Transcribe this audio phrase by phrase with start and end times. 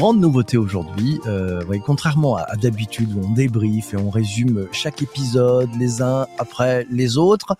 [0.00, 1.20] grande nouveauté aujourd'hui.
[1.26, 6.86] Euh, contrairement à, d'habitude où on débrief et on résume chaque épisode les uns après
[6.90, 7.54] les autres,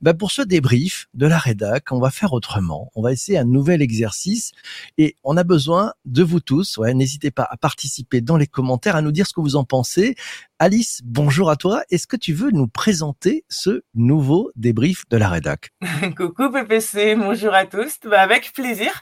[0.00, 2.90] bah pour ce débrief de la rédac, on va faire autrement.
[2.96, 4.50] On va essayer un nouvel exercice
[4.98, 6.78] et on a besoin de vous tous.
[6.78, 9.62] Ouais, n'hésitez pas à participer dans les commentaires, à nous dire ce que vous en
[9.62, 10.16] pensez.
[10.58, 11.84] Alice, bonjour à toi.
[11.90, 15.70] Est-ce que tu veux nous présenter ce nouveau débrief de la rédac?
[16.16, 18.00] Coucou PPC, bonjour à tous.
[18.04, 19.00] Bah, avec plaisir.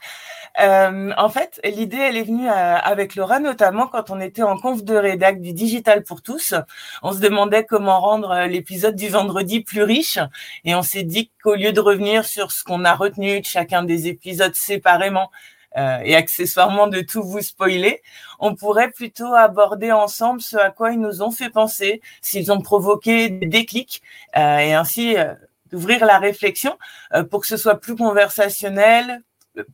[0.59, 4.57] Euh, en fait, l'idée, elle est venue euh, avec Laura, notamment quand on était en
[4.57, 6.53] conf de rédac du Digital pour tous.
[7.01, 10.19] On se demandait comment rendre euh, l'épisode du vendredi plus riche.
[10.63, 13.83] Et on s'est dit qu'au lieu de revenir sur ce qu'on a retenu de chacun
[13.83, 15.31] des épisodes séparément,
[15.75, 18.03] euh, et accessoirement de tout vous spoiler,
[18.39, 22.61] on pourrait plutôt aborder ensemble ce à quoi ils nous ont fait penser, s'ils ont
[22.61, 24.03] provoqué des déclics,
[24.37, 25.15] euh, et ainsi
[25.71, 26.77] d'ouvrir la réflexion
[27.31, 29.23] pour que ce soit plus conversationnel,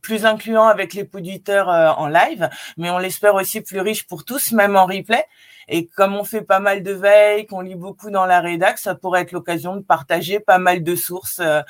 [0.02, 4.24] plus incluant avec les auditeurs euh, en live, mais on l'espère aussi plus riche pour
[4.24, 5.24] tous, même en replay.
[5.68, 8.94] Et comme on fait pas mal de veille, qu'on lit beaucoup dans la rédac, ça
[8.96, 11.62] pourrait être l'occasion de partager pas mal de sources euh,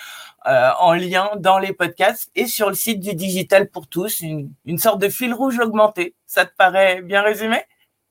[0.46, 4.50] euh, en lien dans les podcasts et sur le site du Digital pour tous, une,
[4.64, 6.14] une sorte de fil rouge augmenté.
[6.26, 7.62] Ça te paraît bien résumé?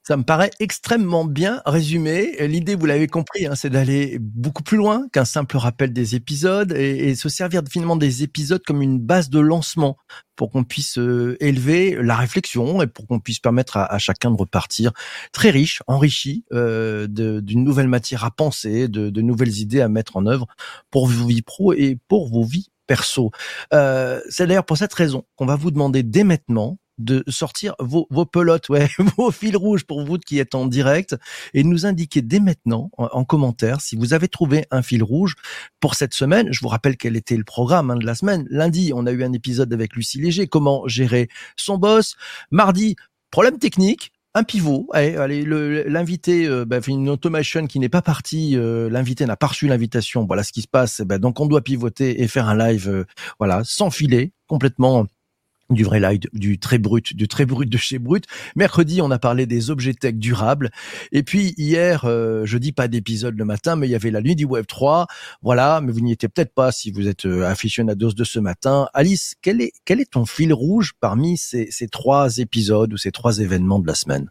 [0.09, 2.35] Ça me paraît extrêmement bien résumé.
[2.47, 6.71] L'idée, vous l'avez compris, hein, c'est d'aller beaucoup plus loin qu'un simple rappel des épisodes
[6.71, 9.97] et, se servir finalement des épisodes comme une base de lancement
[10.35, 14.35] pour qu'on puisse euh, élever la réflexion et pour qu'on puisse permettre à, chacun de
[14.35, 14.93] repartir
[15.31, 20.17] très riche, enrichi euh, d'une nouvelle matière à penser, de, de, nouvelles idées à mettre
[20.17, 20.47] en œuvre
[20.89, 23.29] pour vos vies pro et pour vos vies perso.
[23.75, 28.07] Euh, c'est d'ailleurs pour cette raison qu'on va vous demander dès maintenant de sortir vos,
[28.09, 31.15] vos pelotes, ouais, vos fils rouges pour vous qui êtes en direct
[31.53, 35.35] et nous indiquer dès maintenant en, commentaire si vous avez trouvé un fil rouge
[35.79, 36.49] pour cette semaine.
[36.51, 38.45] Je vous rappelle quel était le programme hein, de la semaine.
[38.49, 42.15] Lundi, on a eu un épisode avec Lucie Léger, comment gérer son boss.
[42.51, 42.95] Mardi,
[43.31, 44.87] problème technique, un pivot.
[44.93, 45.43] Allez, allez
[45.87, 48.55] l'invité, euh, bah, une automation qui n'est pas partie.
[48.55, 50.25] Euh, l'invité n'a pas reçu l'invitation.
[50.25, 51.01] Voilà ce qui se passe.
[51.01, 53.05] Bah, donc on doit pivoter et faire un live, euh,
[53.39, 55.05] voilà, sans filet, complètement
[55.69, 58.25] du vrai live, du très brut, du très brut de chez Brut.
[58.55, 60.71] Mercredi, on a parlé des objets tech durables.
[61.11, 64.21] Et puis hier, euh, je dis pas d'épisode le matin, mais il y avait la
[64.21, 65.07] nuit du Web 3.
[65.41, 68.87] Voilà, mais vous n'y étiez peut-être pas si vous êtes euh, aficionados de ce matin.
[68.93, 73.39] Alice, quel est, quel est ton fil rouge parmi ces, trois épisodes ou ces trois
[73.39, 74.29] événements de la semaine?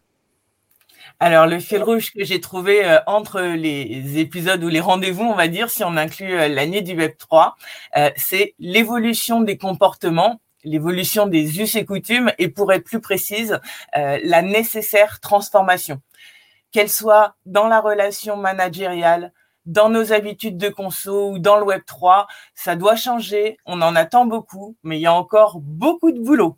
[1.21, 5.35] Alors le fil rouge que j'ai trouvé euh, entre les épisodes ou les rendez-vous, on
[5.35, 7.55] va dire, si on inclut euh, l'année du Web 3,
[7.97, 13.59] euh, c'est l'évolution des comportements l'évolution des us et coutumes et pour être plus précise,
[13.97, 16.01] euh, la nécessaire transformation,
[16.71, 19.33] qu'elle soit dans la relation managériale,
[19.65, 23.57] dans nos habitudes de conso ou dans le Web 3, ça doit changer.
[23.65, 26.57] On en attend beaucoup, mais il y a encore beaucoup de boulot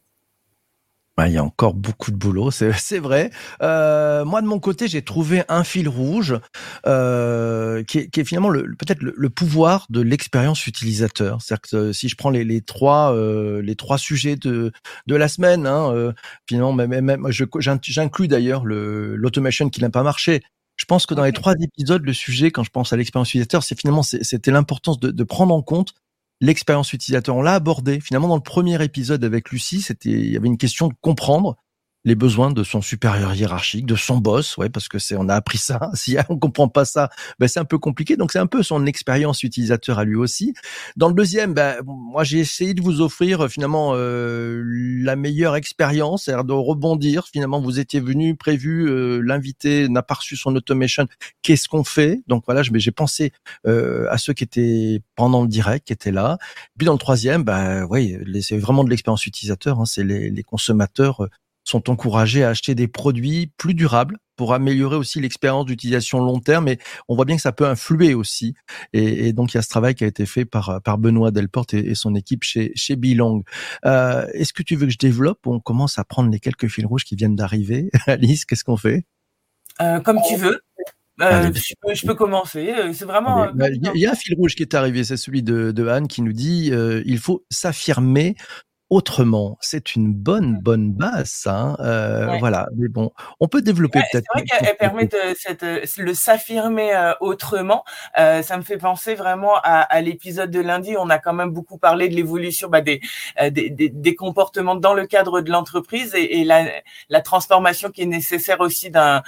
[1.28, 3.32] il y a encore beaucoup de boulot, c'est vrai.
[3.62, 6.40] Euh, moi, de mon côté, j'ai trouvé un fil rouge
[6.86, 11.42] euh, qui, est, qui, est, finalement peut-être le, pouvoir de l'expérience utilisateur.
[11.42, 14.72] C'est-à-dire que euh, si je prends les, les trois euh, les trois sujets de
[15.08, 16.14] de la semaine, hein, euh,
[16.48, 20.42] finalement, même, même j'inclus d'ailleurs l'automation qui n'a pas marché.
[20.78, 23.62] Je pense que dans les trois épisodes, le sujet, quand je pense à l'expérience utilisateur,
[23.64, 25.94] c'est finalement c'était l'importance de, de prendre en compte
[26.42, 27.36] l'expérience utilisateur.
[27.36, 29.82] On l'a abordé finalement dans le premier épisode avec Lucie.
[29.82, 31.56] C'était, il y avait une question de comprendre
[32.04, 35.36] les besoins de son supérieur hiérarchique, de son boss, ouais, parce que c'est, on a
[35.36, 35.80] appris ça.
[36.02, 38.18] Si on comprend pas ça, ben c'est un peu compliqué.
[38.18, 40.54] Donc c'est un peu son expérience utilisateur à lui aussi.
[40.96, 46.26] Dans le deuxième, ben moi j'ai essayé de vous offrir finalement euh, la meilleure expérience,
[46.26, 47.28] c'est-à-dire de rebondir.
[47.28, 51.08] Finalement, vous étiez venu, prévu, euh, l'invité n'a pas reçu son automation.
[51.44, 52.22] Qu'est-ce qu'on fait?
[52.28, 53.32] Donc voilà, j'ai pensé
[53.68, 56.38] euh, à ceux qui étaient pendant le direct, qui étaient là.
[56.78, 59.80] Puis dans le troisième, ben oui, c'est vraiment de l'expérience utilisateur.
[59.80, 61.28] Hein, c'est les, les consommateurs
[61.72, 66.68] sont encouragés à acheter des produits plus durables pour améliorer aussi l'expérience d'utilisation long terme.
[66.68, 68.56] Et on voit bien que ça peut influer aussi.
[68.94, 71.74] Et, donc il y a ce travail qui a été fait par par Benoît Delporte
[71.74, 73.44] et, son équipe chez chez Bilang.
[73.86, 76.68] Euh, Est-ce que tu veux que je développe ou on commence à prendre les quelques
[76.68, 77.90] fils rouges qui viennent d'arriver?
[78.08, 79.06] Alice, qu'est-ce qu'on fait?
[79.82, 80.60] Euh, Comme tu veux.
[81.22, 82.74] Euh, je, peux, commencer.
[82.94, 83.52] C'est vraiment.
[83.54, 86.08] Bah, il y, a un fil rouge qui est arrivé, c'est celui de, de Anne
[86.08, 88.36] qui nous dit euh, il faut s'affirmer
[88.92, 89.58] autrement.
[89.62, 91.56] C'est une bonne, bonne base, ça.
[91.56, 91.78] Hein.
[91.80, 94.26] Euh, voilà, mais bon, on peut développer peut-être.
[94.34, 97.86] C'est vrai qu'elle permet de cette, euh, le s'affirmer euh, autrement.
[98.20, 100.96] Euh, ça me fait penser vraiment à, à l'épisode de lundi.
[101.00, 103.00] On a quand même beaucoup parlé de l'évolution bah, des,
[103.50, 106.66] des, des, des, comportements dans le cadre de l'entreprise et, et la,
[107.08, 109.24] la, transformation qui est nécessaire aussi d'un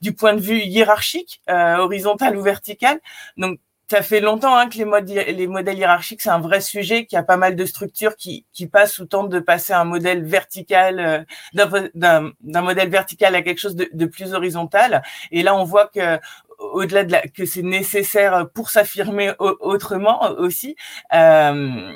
[0.00, 3.00] du point de vue hiérarchique, horizontal ou vertical.
[3.36, 3.58] Donc
[3.90, 7.16] ça fait longtemps hein, que les, modèles, les modèles hiérarchiques, c'est un vrai sujet, qu'il
[7.16, 10.24] y a pas mal de structures qui, qui passent ou tentent de passer un modèle
[10.24, 15.02] vertical, euh, d'un modèle vertical à quelque chose de, de, plus horizontal.
[15.30, 16.18] Et là, on voit que
[16.58, 20.76] au-delà de la, que c'est nécessaire pour s'affirmer autrement aussi.
[21.12, 21.92] Euh,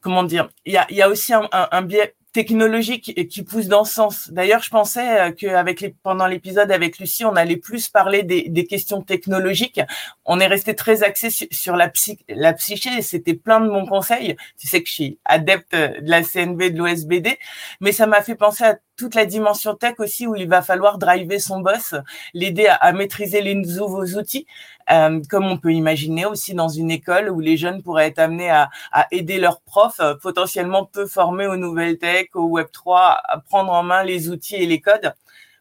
[0.00, 3.84] comment dire Il y a, y a aussi un, un biais technologique qui pousse dans
[3.84, 4.30] ce sens.
[4.30, 8.48] D'ailleurs, je pensais euh, qu'avec les, pendant l'épisode avec Lucie, on allait plus parler des,
[8.48, 9.80] des, questions technologiques.
[10.24, 14.36] On est resté très axé sur, la, psy, la psyché c'était plein de mon conseil.
[14.58, 17.38] Tu sais que je suis adepte de la CNB, de l'OSBD,
[17.80, 20.98] mais ça m'a fait penser à toute la dimension tech aussi où il va falloir
[20.98, 21.94] driver son boss,
[22.34, 24.46] l'aider à, maîtriser les nouveaux outils,
[24.90, 28.50] euh, comme on peut imaginer aussi dans une école où les jeunes pourraient être amenés
[28.50, 33.22] à, à aider leurs profs euh, potentiellement peu formés aux nouvelles tech, au Web 3,
[33.24, 35.14] à prendre en main les outils et les codes.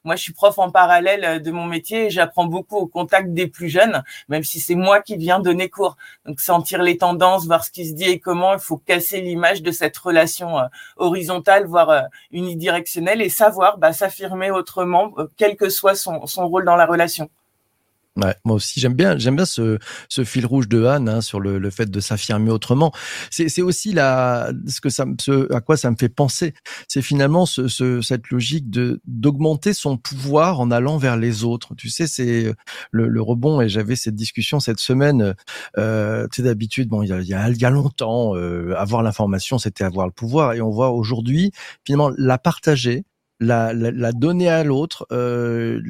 [0.09, 3.31] Moi, je suis prof en parallèle euh, de mon métier et j'apprends beaucoup au contact
[3.31, 5.97] des plus jeunes, même si c'est moi qui viens donner cours.
[6.25, 9.61] Donc, sentir les tendances, voir ce qui se dit et comment, il faut casser l'image
[9.61, 10.63] de cette relation euh,
[10.97, 12.01] horizontale, voire euh,
[12.31, 17.29] unidirectionnelle et savoir bah, s'affirmer autrement, quel que soit son, son rôle dans la relation.
[18.21, 19.77] Ouais, moi aussi, j'aime bien, j'aime bien ce,
[20.09, 22.91] ce fil rouge de Anne hein, sur le, le, fait de s'affirmer autrement.
[23.29, 26.53] C'est aussi la, ce que ça, ce, à quoi ça me fait penser.
[26.87, 31.75] C'est finalement ce, ce, cette logique de d'augmenter son pouvoir en allant vers les autres.
[31.75, 32.53] Tu sais, c'est
[32.91, 33.61] le, le, rebond.
[33.61, 35.35] Et j'avais cette discussion cette semaine.
[35.77, 39.83] Euh, tu sais, d'habitude, bon, il y a, y a longtemps, euh, avoir l'information, c'était
[39.83, 40.53] avoir le pouvoir.
[40.53, 41.51] Et on voit aujourd'hui,
[41.85, 43.05] finalement, la partager
[43.39, 45.81] la, la, la donner à l'autre, euh,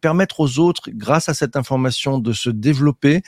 [0.00, 3.22] permettre aux autres, grâce à cette information, de se développer.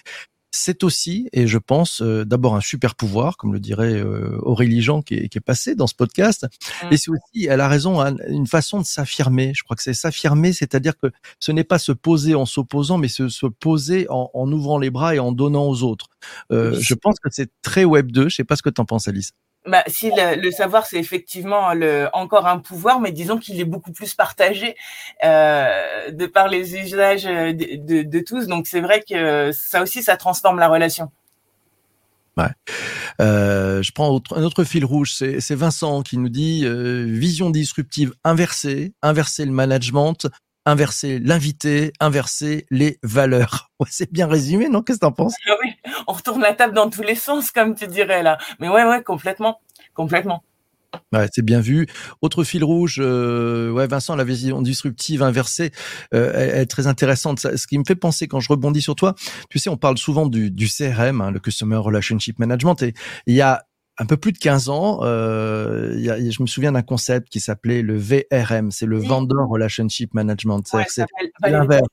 [0.54, 4.82] C'est aussi, et je pense, euh, d'abord un super pouvoir, comme le dirait euh, Aurélie
[4.82, 6.46] Jean qui est, qui est passé dans ce podcast.
[6.82, 6.92] Mmh.
[6.92, 9.54] Et c'est aussi, elle a raison, hein, une façon de s'affirmer.
[9.56, 11.10] Je crois que c'est s'affirmer, c'est-à-dire que
[11.40, 14.90] ce n'est pas se poser en s'opposant, mais se, se poser en, en, ouvrant les
[14.90, 16.08] bras et en donnant aux autres.
[16.52, 18.28] Euh, je pense que c'est très Web 2.
[18.28, 19.32] Je sais pas ce que tu en penses, Alice.
[19.64, 23.64] Bah, si le, le savoir c'est effectivement le, encore un pouvoir, mais disons qu'il est
[23.64, 24.74] beaucoup plus partagé
[25.22, 28.48] euh, de par les usages de, de, de tous.
[28.48, 31.12] Donc c'est vrai que ça aussi ça transforme la relation.
[32.36, 32.50] Ouais.
[33.20, 38.14] Euh, je prends un autre fil rouge, c'est Vincent qui nous dit euh, vision disruptive
[38.24, 40.26] inversée, inverser le management,
[40.64, 43.70] inverser l'invité, inverser les valeurs.
[43.82, 44.80] Ouais, c'est bien résumé, non?
[44.82, 45.34] Qu'est-ce que t'en penses?
[45.48, 45.70] Ah Oui,
[46.06, 48.38] on retourne la table dans tous les sens, comme tu dirais là.
[48.60, 49.60] Mais ouais, ouais, complètement,
[49.92, 50.44] complètement.
[51.12, 51.86] Ouais, c'est bien vu.
[52.20, 55.72] Autre fil rouge, euh, ouais, Vincent, la vision disruptive inversée
[56.14, 57.40] euh, est, est, très intéressante.
[57.40, 59.14] Ça, ce qui me fait penser quand je rebondis sur toi,
[59.50, 62.94] tu sais, on parle souvent du, du CRM, hein, le Customer Relationship Management, et
[63.26, 63.64] il y a
[64.02, 67.38] un peu plus de 15 ans, euh, y a, je me souviens d'un concept qui
[67.38, 70.64] s'appelait le VRM, c'est le Vendor Relationship Management.
[70.72, 71.06] Ouais, c'est
[71.44, 71.86] l'inverse.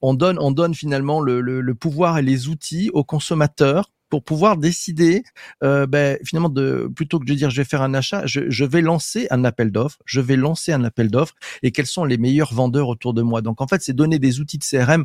[0.00, 4.22] On donne, on donne finalement le, le, le, pouvoir et les outils aux consommateurs pour
[4.22, 5.24] pouvoir décider,
[5.64, 8.64] euh, ben, finalement, de plutôt que de dire je vais faire un achat, je, je
[8.64, 11.34] vais lancer un appel d'offres, je vais lancer un appel d'offres
[11.64, 13.42] et quels sont les meilleurs vendeurs autour de moi.
[13.42, 15.04] Donc en fait, c'est donner des outils de CRM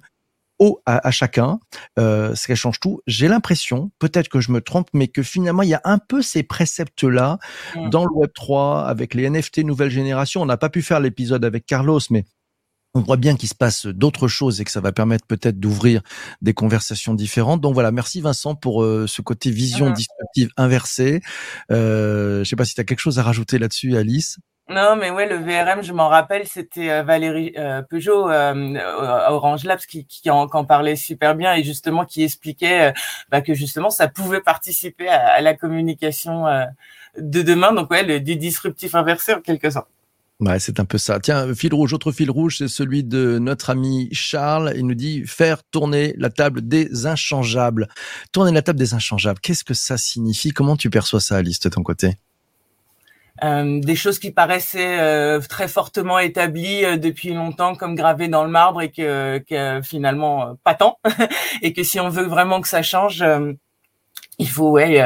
[0.85, 1.59] à, à chacun,
[1.99, 3.01] euh, ce qui change tout.
[3.07, 6.21] J'ai l'impression, peut-être que je me trompe, mais que finalement il y a un peu
[6.21, 7.39] ces préceptes-là
[7.75, 7.89] mmh.
[7.89, 10.41] dans le Web 3 avec les NFT nouvelle génération.
[10.41, 12.25] On n'a pas pu faire l'épisode avec Carlos, mais
[12.93, 16.01] on voit bien qu'il se passe d'autres choses et que ça va permettre peut-être d'ouvrir
[16.41, 17.61] des conversations différentes.
[17.61, 19.93] Donc voilà, merci Vincent pour euh, ce côté vision mmh.
[19.93, 21.21] disruptive inversée.
[21.71, 24.37] Euh, je sais pas si tu as quelque chose à rajouter là-dessus, Alice.
[24.71, 29.33] Non, mais ouais, le VRM, je m'en rappelle, c'était euh, Valérie euh, Peugeot euh, à
[29.33, 32.91] Orange Labs qui, en, parlait super bien et justement qui expliquait euh,
[33.29, 36.63] bah, que justement ça pouvait participer à, la communication euh,
[37.17, 37.73] de demain.
[37.73, 39.89] Donc ouais, du disruptif inversé en quelque sorte.
[40.39, 41.19] Ouais, c'est un peu ça.
[41.19, 44.71] Tiens, fil rouge, autre fil rouge, c'est celui de notre ami Charles.
[44.77, 47.89] Il nous dit faire tourner la table des inchangeables.
[48.31, 50.51] Tourner la table des inchangeables, qu'est-ce que ça signifie?
[50.51, 52.15] Comment tu perçois ça, Alice, de ton côté?
[53.43, 58.43] Euh, des choses qui paraissaient euh, très fortement établies euh, depuis longtemps comme gravées dans
[58.43, 60.99] le marbre et que, que finalement pas tant.
[61.63, 63.53] Et que si on veut vraiment que ça change euh,
[64.37, 65.01] il faut ouais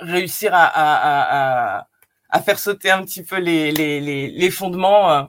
[0.00, 1.86] réussir à, à, à,
[2.30, 5.28] à, faire sauter un petit peu les, les, les, les fondements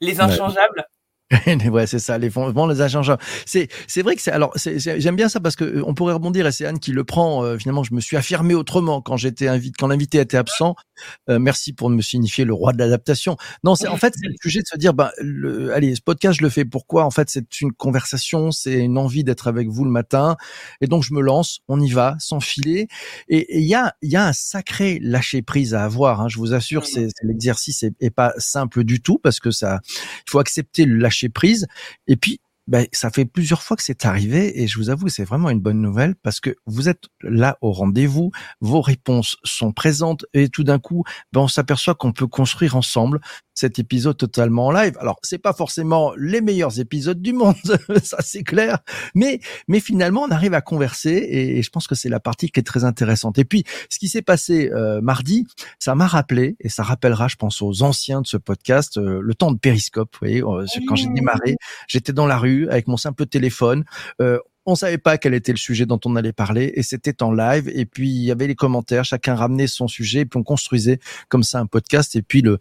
[0.00, 0.86] les inchangeables
[1.70, 3.22] ouais, c'est ça, les fondements, les inchangeables.
[3.46, 6.14] C'est, c'est vrai que c'est, alors, c'est, j'aime bien ça parce que euh, on pourrait
[6.14, 7.44] rebondir et c'est Anne qui le prend.
[7.44, 10.74] Euh, finalement, je me suis affirmé autrement quand j'étais invité, quand l'invité était absent.
[11.28, 13.36] Euh, merci pour me signifier le roi de l'adaptation.
[13.62, 16.38] Non, c'est, en fait, c'est le sujet de se dire, bah, le, allez, ce podcast,
[16.40, 17.04] je le fais pourquoi?
[17.04, 20.36] En fait, c'est une conversation, c'est une envie d'être avec vous le matin.
[20.80, 22.88] Et donc, je me lance, on y va, sans filer.
[23.28, 26.38] Et il y a, il y a un sacré lâcher prise à avoir, hein, je
[26.38, 29.78] vous assure, c'est, c'est l'exercice est, est pas simple du tout parce que ça,
[30.26, 31.66] il faut accepter le lâcher prise.
[32.06, 35.24] Et puis, ben, ça fait plusieurs fois que c'est arrivé et je vous avoue, c'est
[35.24, 40.24] vraiment une bonne nouvelle parce que vous êtes là au rendez-vous, vos réponses sont présentes
[40.34, 43.20] et tout d'un coup, ben, on s'aperçoit qu'on peut construire ensemble
[43.54, 44.96] cet épisode totalement en live.
[45.00, 47.56] Alors, c'est pas forcément les meilleurs épisodes du monde,
[48.02, 48.78] ça c'est clair,
[49.14, 52.60] mais mais finalement, on arrive à converser et, je pense que c'est la partie qui
[52.60, 53.38] est très intéressante.
[53.38, 55.46] Et puis, ce qui s'est passé euh, mardi,
[55.78, 59.34] ça m'a rappelé et ça rappellera, je pense, aux anciens de ce podcast, euh, le
[59.34, 60.10] temps de Périscope.
[60.14, 61.56] Vous voyez, euh, quand j'ai démarré,
[61.88, 63.84] j'étais dans la rue avec mon simple téléphone.
[64.20, 67.32] Euh, on savait pas quel était le sujet dont on allait parler et c'était en
[67.32, 70.42] live et puis il y avait les commentaires, chacun ramenait son sujet et puis on
[70.42, 72.58] construisait comme ça un podcast et puis le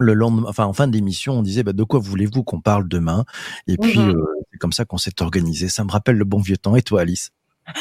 [0.00, 3.24] le lendemain, enfin en fin d'émission, on disait bah, de quoi voulez-vous qu'on parle demain?
[3.66, 5.68] Et puis mmh euh, c'est comme ça qu'on s'est organisé.
[5.68, 6.76] Ça me rappelle le bon vieux temps.
[6.76, 7.30] Et toi, Alice?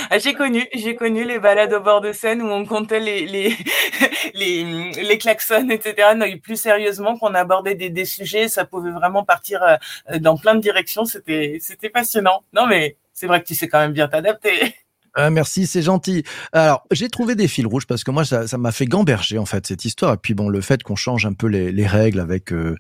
[0.10, 3.26] Ah, j'ai connu, j'ai connu les balades au bord de Seine où on comptait les
[3.26, 3.56] les
[4.34, 6.16] les, les klaxons, etc.
[6.16, 10.56] Non, plus sérieusement, qu'on abordait des, des sujets, ça pouvait vraiment partir euh, dans plein
[10.56, 11.06] de directions.
[11.06, 12.44] C'était c'était passionnant.
[12.54, 14.76] Non, mais c'est vrai que tu sais quand même bien t'adapter.
[15.20, 16.22] Ah, merci, c'est gentil.
[16.52, 19.48] Alors, j'ai trouvé des fils rouges parce que moi, ça, ça m'a fait gamberger en
[19.48, 20.14] fait cette histoire.
[20.14, 22.76] Et puis bon, le fait qu'on change un peu les, les règles avec euh,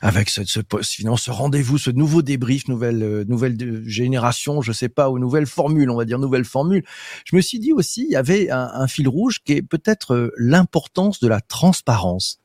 [0.00, 5.10] avec ce, ce, ce rendez-vous, ce nouveau débrief, nouvelle euh, nouvelle génération, je sais pas,
[5.10, 6.84] ou nouvelle formule, on va dire nouvelle formule.
[7.24, 10.14] Je me suis dit aussi, il y avait un, un fil rouge qui est peut-être
[10.14, 12.38] euh, l'importance de la transparence.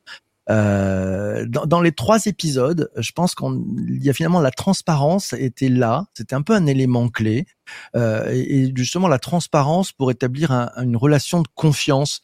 [0.48, 5.68] Euh, dans, dans, les trois épisodes, je pense qu'il y a finalement la transparence était
[5.68, 7.46] là, c'était un peu un élément clé,
[7.94, 12.22] euh, et, justement la transparence pour établir un, une relation de confiance.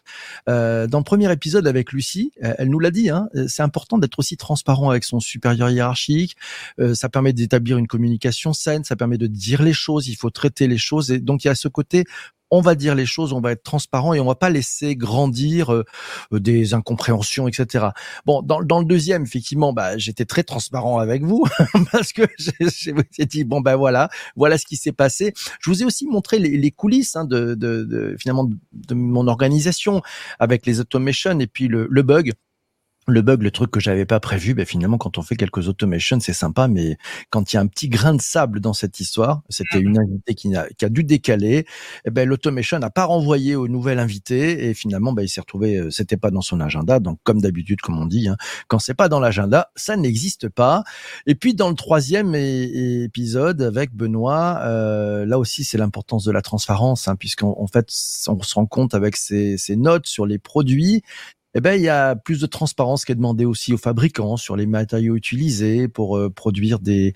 [0.48, 4.18] Euh, dans le premier épisode avec Lucie, elle nous l'a dit, hein, c'est important d'être
[4.18, 6.36] aussi transparent avec son supérieur hiérarchique.
[6.80, 10.30] Euh, ça permet d'établir une communication saine, ça permet de dire les choses, il faut
[10.30, 12.04] traiter les choses, et donc il y a ce côté
[12.52, 15.72] on va dire les choses, on va être transparent et on va pas laisser grandir
[15.72, 15.84] euh,
[16.30, 17.86] des incompréhensions, etc.
[18.26, 21.46] Bon, dans, dans le deuxième, effectivement, bah, j'étais très transparent avec vous
[21.92, 25.31] parce que je vous ai dit bon ben voilà, voilà ce qui s'est passé.
[25.60, 30.02] Je vous ai aussi montré les, coulisses hein, de, finalement de, mon organisation
[30.38, 32.32] avec les automations et puis le bug
[33.08, 36.20] le bug, le truc que j'avais pas prévu, ben finalement, quand on fait quelques automations,
[36.20, 36.96] c'est sympa, mais
[37.30, 40.34] quand il y a un petit grain de sable dans cette histoire, c'était une invitée
[40.34, 41.66] qui a, qui a dû décaler,
[42.04, 45.76] eh ben l'automation n'a pas renvoyé au nouvel invité et finalement, ben il s'est retrouvé,
[45.76, 47.00] euh, c'était pas dans son agenda.
[47.00, 48.36] Donc, comme d'habitude, comme on dit, hein,
[48.68, 50.84] quand c'est pas dans l'agenda, ça n'existe pas.
[51.26, 56.42] Et puis dans le troisième épisode avec Benoît, euh, là aussi, c'est l'importance de la
[56.42, 57.88] transparence, hein, puisqu'en fait,
[58.28, 61.02] on se rend compte avec ces ses notes sur les produits
[61.54, 64.56] eh ben il y a plus de transparence qui est demandé aussi aux fabricants sur
[64.56, 67.14] les matériaux utilisés pour euh, produire des,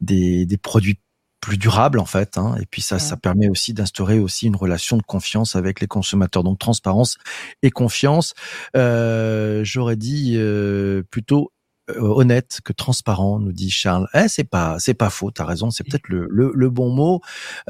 [0.00, 0.98] des, des produits
[1.40, 2.56] plus durables en fait hein.
[2.60, 6.42] et puis ça ça permet aussi d'instaurer aussi une relation de confiance avec les consommateurs.
[6.42, 7.18] Donc transparence
[7.62, 8.34] et confiance
[8.76, 11.52] euh, j'aurais dit euh, plutôt
[11.90, 14.08] euh, honnête que transparent nous dit Charles.
[14.12, 17.20] Eh c'est pas c'est pas faux t'as raison c'est peut-être le, le, le bon mot.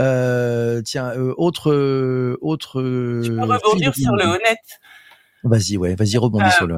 [0.01, 1.71] Euh, tiens autre
[2.41, 2.81] autre
[3.23, 4.81] tu peux rebondir sur le honnête
[5.47, 6.77] Vas-y, ouais, vas-y, rebondis sur le.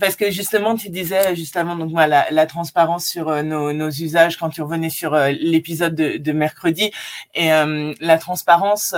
[0.00, 4.38] Parce que justement, tu disais justement donc voilà la, transparence sur euh, nos, nos, usages
[4.38, 6.90] quand tu revenais sur euh, l'épisode de, de, mercredi
[7.34, 8.94] et euh, la transparence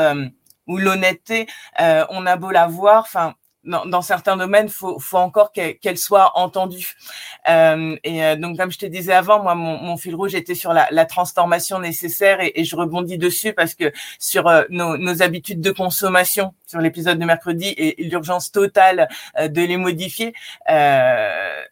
[0.68, 1.46] ou l'honnêteté,
[1.78, 3.34] on a beau la voir, enfin
[3.64, 6.94] dans, dans, certains domaines, faut, faut encore qu'elle soit entendue.
[7.48, 10.54] Euh, et euh, donc, comme je te disais avant, moi, mon, mon fil rouge était
[10.54, 14.96] sur la, la transformation nécessaire et, et, je rebondis dessus parce que sur euh, nos,
[14.96, 20.34] nos, habitudes de consommation, sur l'épisode de mercredi et, l'urgence totale euh, de les modifier.
[20.70, 21.62] Euh,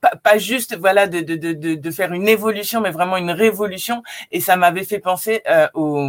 [0.00, 4.02] pas, pas, juste voilà de, de, de, de, faire une évolution mais vraiment une révolution.
[4.32, 6.08] Et ça m'avait fait penser euh, au,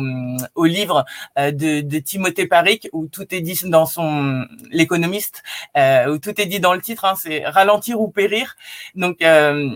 [0.56, 1.06] au, livre
[1.38, 5.44] euh, de, Timothée Paric où tout est dit dans son l'économiste
[5.78, 8.56] euh, où tout est dit dans le titre hein, c'est ralentir ou périr
[8.96, 9.70] donc euh,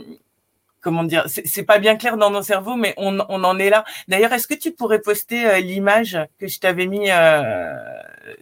[0.81, 3.83] comment dire c'est pas bien clair dans nos cerveaux mais on, on en est là.
[4.07, 7.09] D'ailleurs est-ce que tu pourrais poster euh, l'image que je t'avais mis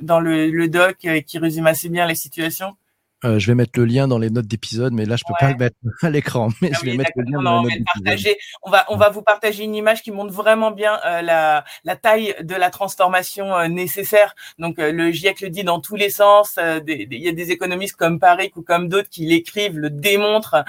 [0.02, 2.76] dans le, le doc qui résume assez bien les situations?
[3.24, 5.52] Euh, je vais mettre le lien dans les notes d'épisode, mais là je peux pas
[5.52, 6.50] le mettre à l'écran.
[6.62, 8.38] Mais ah je vais mettre le lien dans les notes partager.
[8.64, 11.96] On va on va vous partager une image qui montre vraiment bien euh, la la
[11.96, 14.34] taille de la transformation euh, nécessaire.
[14.58, 16.58] Donc le GIEC le dit dans tous les sens.
[16.58, 20.64] Il y a des économistes comme Paris ou comme d'autres qui l'écrivent, le démontrent,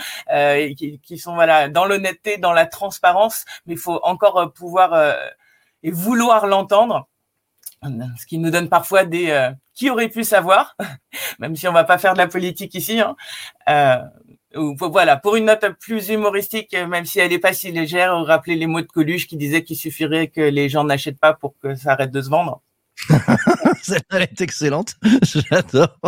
[0.77, 3.45] qui, qui, sont voilà dans l'honnêteté, dans la transparence.
[3.67, 5.15] Mais il faut encore pouvoir
[5.83, 7.09] et vouloir l'entendre
[8.17, 10.77] ce qui nous donne parfois des euh, qui aurait pu savoir,
[11.39, 13.01] même si on va pas faire de la politique ici.
[13.01, 13.17] Hein.
[13.69, 13.99] Euh,
[14.55, 18.67] voilà, pour une note plus humoristique, même si elle est pas si légère, rappeler les
[18.67, 21.93] mots de Coluche qui disait qu'il suffirait que les gens n'achètent pas pour que ça
[21.93, 22.61] arrête de se vendre.
[24.11, 24.95] Elle est excellente.
[25.23, 25.99] J'adore.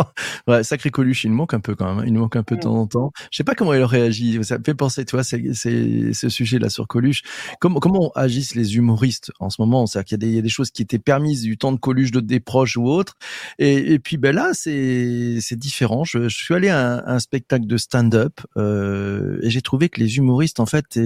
[0.47, 1.99] Ouais, sacré Coluche, il nous manque un peu quand même.
[1.99, 2.03] Hein.
[2.07, 3.11] Il nous manque un peu de temps en temps.
[3.31, 4.39] Je sais pas comment il réagit.
[4.43, 7.23] Ça me fait penser, tu vois, c'est ce sujet-là sur Coluche.
[7.59, 9.85] Comment, comment agissent les humoristes en ce moment?
[9.87, 12.39] C'est-à-dire qu'il y, a des choses qui étaient permises du temps de Coluche, de des
[12.39, 13.15] proches ou autres.
[13.59, 16.03] Et, et puis, ben là, c'est différent.
[16.03, 19.99] Je, je, suis allé à un, un spectacle de stand-up euh, et j'ai trouvé que
[19.99, 20.99] les humoristes, en fait,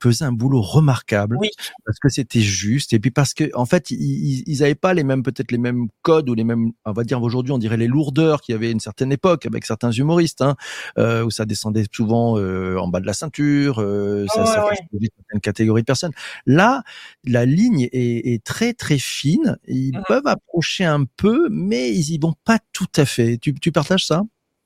[0.00, 1.36] faisaient un boulot remarquable.
[1.38, 1.50] Oui.
[1.84, 2.92] Parce que c'était juste.
[2.92, 5.88] Et puis parce que, en fait, ils, ils avaient pas les mêmes peut-être les mêmes
[6.02, 8.70] codes ou les mêmes, on va dire aujourd'hui, on dirait les lourdeurs qu'il y avait
[8.70, 10.54] une certaine époque avec certains humoristes, hein,
[10.98, 14.76] euh, où ça descendait souvent euh, en bas de la ceinture, euh, ça, ça ouais.
[14.92, 16.12] certaines catégories de personnes.
[16.46, 16.84] Là,
[17.24, 19.58] la ligne est, est très très fine.
[19.66, 20.02] Ils mmh.
[20.06, 23.38] peuvent approcher un peu, mais ils y vont pas tout à fait.
[23.38, 24.22] Tu, tu partages ça?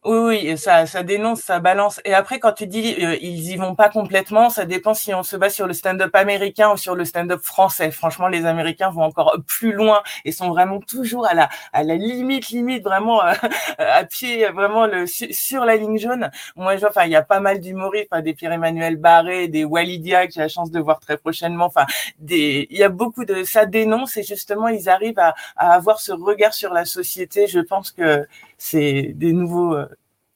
[0.09, 2.01] Oui, oui, ça, ça dénonce, ça balance.
[2.05, 5.23] Et après, quand tu dis euh, ils y vont pas complètement, ça dépend si on
[5.23, 7.91] se base sur le stand-up américain ou sur le stand-up français.
[7.91, 11.97] Franchement, les Américains vont encore plus loin et sont vraiment toujours à la à la
[11.97, 13.33] limite, limite vraiment euh,
[13.79, 16.31] à pied, vraiment le sur la ligne jaune.
[16.57, 19.65] Moi, je vois, enfin, il y a pas mal d'humoristes, enfin, des Pierre-Emmanuel Barré, des
[19.65, 21.67] Walidia que j'ai la chance de voir très prochainement.
[21.67, 21.87] Enfin,
[22.19, 26.01] des, il y a beaucoup de ça dénonce et justement, ils arrivent à, à avoir
[26.01, 27.47] ce regard sur la société.
[27.47, 28.27] Je pense que
[28.59, 29.87] c'est des nouveaux, euh,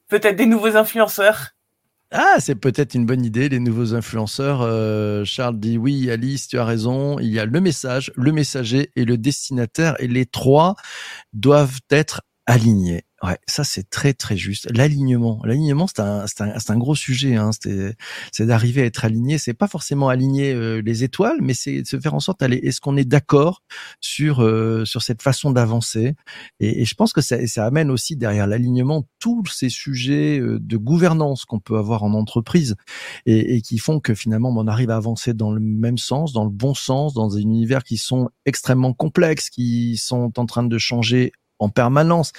[0.07, 1.51] peut-être des nouveaux influenceurs.
[2.15, 4.61] Ah, c'est peut-être une bonne idée, les nouveaux influenceurs.
[4.61, 7.17] Euh, Charles dit oui, Alice, tu as raison.
[7.17, 10.75] Il y a le message, le messager et le destinataire, et les trois
[11.33, 13.03] doivent être alignés.
[13.23, 14.67] Ouais, ça c'est très très juste.
[14.75, 17.37] L'alignement, l'alignement c'est un c'est un, un, gros sujet.
[17.37, 17.51] Hein.
[18.33, 19.37] C'est d'arriver à être aligné.
[19.37, 22.57] C'est pas forcément aligner euh, les étoiles, mais c'est de se faire en sorte d'aller.
[22.57, 23.61] Est-ce qu'on est d'accord
[24.01, 26.15] sur euh, sur cette façon d'avancer?
[26.59, 30.59] Et, et, je pense que ça, ça amène aussi derrière l'alignement tous ces sujets euh,
[30.59, 32.75] de gouvernance qu'on peut avoir en entreprise
[33.25, 36.43] et, et, qui font que finalement on arrive à avancer dans le même sens, dans
[36.43, 40.77] le bon sens, dans des univers qui sont extrêmement complexes, qui sont en train de
[40.77, 42.31] changer en permanence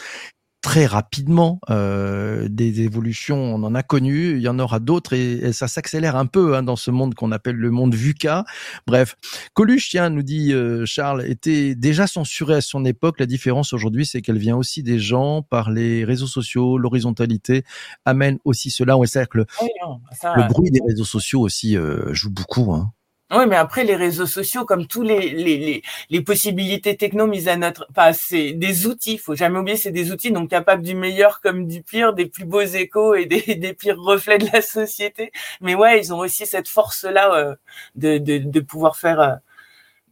[0.64, 3.36] très rapidement euh, des évolutions.
[3.36, 6.62] On en a connu, il y en aura d'autres et, ça s'accélère un peu hein,
[6.62, 8.46] dans ce monde qu'on appelle le monde VUCA.
[8.86, 9.16] Bref,
[9.52, 13.20] Coluche, tiens, nous dit euh, Charles, était déjà censuré à son époque.
[13.20, 16.78] La différence aujourd'hui, c'est qu'elle vient aussi des gens par les réseaux sociaux.
[16.78, 17.62] L'horizontalité
[18.06, 18.96] amène aussi cela.
[18.96, 22.72] Ouais, c'est que le, le, bruit des réseaux sociaux aussi euh, joue beaucoup.
[22.72, 22.90] Hein.
[23.34, 27.48] Oui, mais après les réseaux sociaux, comme tous les les, les, les possibilités techno mises
[27.48, 29.18] à notre, enfin c'est des outils.
[29.18, 32.44] Faut jamais oublier, c'est des outils donc capables du meilleur comme du pire, des plus
[32.44, 35.32] beaux échos et des, des pires reflets de la société.
[35.60, 37.54] Mais ouais, ils ont aussi cette force là euh,
[37.96, 39.34] de, de, de pouvoir faire euh,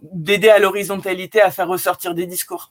[0.02, 2.70] d'aider à l'horizontalité à faire ressortir des discours.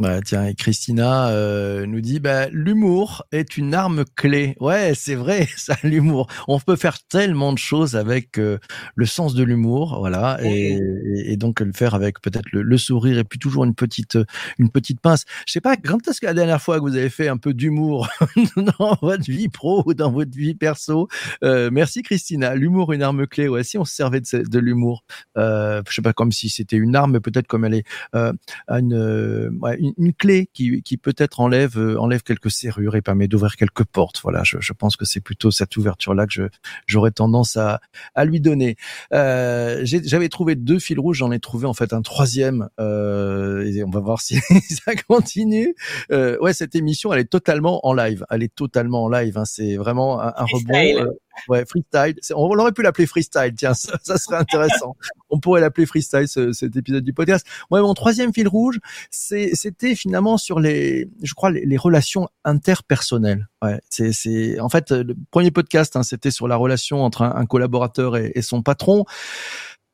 [0.00, 4.56] Bah, tiens, et Christina euh, nous dit bah, l'humour est une arme clé.
[4.58, 6.26] Ouais, c'est vrai, ça, l'humour.
[6.48, 8.56] On peut faire tellement de choses avec euh,
[8.94, 10.80] le sens de l'humour, voilà, et,
[11.26, 14.16] et, donc le faire avec peut-être le, le, sourire et puis toujours une petite
[14.58, 15.26] une petite pince.
[15.46, 17.52] Je sais pas quand est-ce que la dernière fois que vous avez fait un peu
[17.52, 18.08] d'humour
[18.56, 21.08] dans votre vie pro ou dans votre vie perso?
[21.44, 22.54] Euh, merci Christina.
[22.54, 23.48] L'humour une arme clé.
[23.48, 25.04] Ouais, si on se servait de, de l'humour,
[25.36, 27.84] euh, je sais pas comme si c'était une arme, mais peut-être comme elle est
[28.14, 28.32] euh,
[28.70, 33.28] une, ouais, une une, clé qui, qui peut-être enlève euh, enlève quelques serrures et permet
[33.28, 34.20] d'ouvrir quelques portes.
[34.22, 36.42] Voilà, je, je pense que c'est plutôt cette ouverture-là que je
[36.86, 37.80] j'aurais tendance à,
[38.14, 38.76] à lui donner.
[39.12, 42.68] Euh, J'avais trouvé deux fils rouges, j'en ai trouvé en fait un troisième.
[42.78, 44.38] Euh, et on va voir si
[44.84, 45.74] ça continue.
[46.10, 48.24] Euh, ouais, cette émission, elle est totalement en live.
[48.30, 49.38] Elle est totalement en live.
[49.38, 49.44] Hein.
[49.44, 51.12] C'est vraiment un, un rebond.
[51.48, 52.16] Ouais, freestyle.
[52.34, 53.54] On aurait pu l'appeler freestyle.
[53.56, 54.96] Tiens, ça, serait intéressant.
[55.30, 57.46] on pourrait l'appeler freestyle ce, cet épisode du podcast.
[57.70, 58.78] Moi, mon troisième fil rouge,
[59.10, 63.48] c'était finalement sur les, je crois, les, relations interpersonnelles.
[63.62, 67.46] Ouais, c'est, c'est, en fait, le premier podcast, hein, c'était sur la relation entre un,
[67.46, 69.04] collaborateur et, son patron.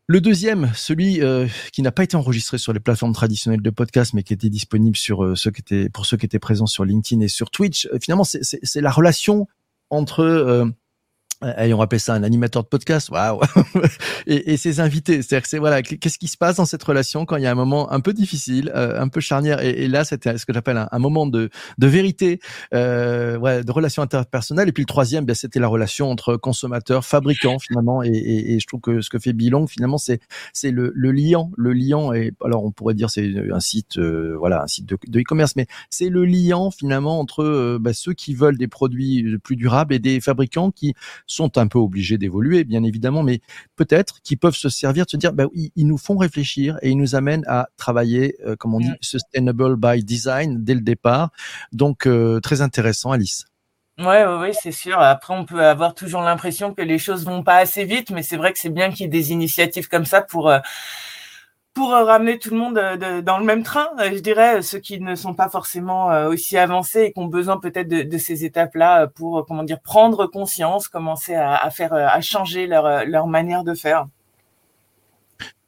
[0.09, 4.15] Le deuxième, celui euh, qui n'a pas été enregistré sur les plateformes traditionnelles de podcast,
[4.15, 6.85] mais qui était disponible sur euh, ceux qui étaient, pour ceux qui étaient présents sur
[6.85, 7.87] LinkedIn et sur Twitch.
[7.87, 9.49] Euh, finalement, c'est, la relation
[9.91, 10.73] entre
[11.43, 13.41] Allez, on rappelle ça un animateur de podcast, waouh
[14.27, 15.21] et, et, ses invités.
[15.21, 17.57] C'est-à-dire c'est voilà, qu'est-ce qui se passe dans cette relation quand il y a un
[17.57, 19.63] moment un peu difficile, euh, un peu charnière?
[19.63, 22.41] Et, et là, c'était ce que j'appelle un, moment de, vérité,
[22.73, 24.69] euh, de relation interpersonnelle.
[24.71, 28.03] Et puis le troisième, bien, c'était la relation entre consommateur, fabricant finalement.
[28.03, 30.21] Et, et, je trouve que ce que fait Bilong finalement, c'est
[30.55, 32.15] c'est le, le liant, le liant.
[32.15, 35.67] Et alors on pourrait dire c'est un site, euh, voilà, un site de e-commerce, mais
[35.91, 39.99] c'est le liant finalement entre euh, bah, ceux qui veulent des produits plus durables et
[39.99, 40.95] des fabricants qui
[41.27, 43.41] sont un peu obligés d'évoluer, bien évidemment, mais
[43.77, 46.91] peut-être qu'ils peuvent se servir de se dire, bah, ils, ils, nous font réfléchir et
[46.91, 51.31] ils nous amènent à travailler, euh, comme on dit, sustainable by design dès le départ.
[51.73, 53.45] Donc, euh, très intéressant, Alice.
[53.99, 55.01] Ouais, ouais, ouais c'est sûr.
[55.01, 58.37] Après, on peut avoir toujours l'impression que les choses vont pas assez vite, mais c'est
[58.37, 60.59] vrai que c'est bien qu'il y ait des initiatives comme ça pour euh,
[61.77, 62.81] pour ramener tout le monde
[63.23, 67.13] dans le même train, je dirais, ceux qui ne sont pas forcément aussi avancés et
[67.13, 71.93] qui ont besoin peut-être de, ces étapes-là pour, comment dire, prendre conscience, commencer à, faire,
[71.93, 74.07] à changer leur, manière de faire.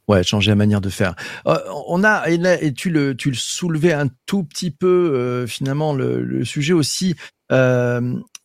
[0.07, 1.13] Ouais, changer la manière de faire.
[1.45, 6.73] on a et, tu le tu le soulevais un tout petit peu finalement le, sujet
[6.73, 7.17] aussi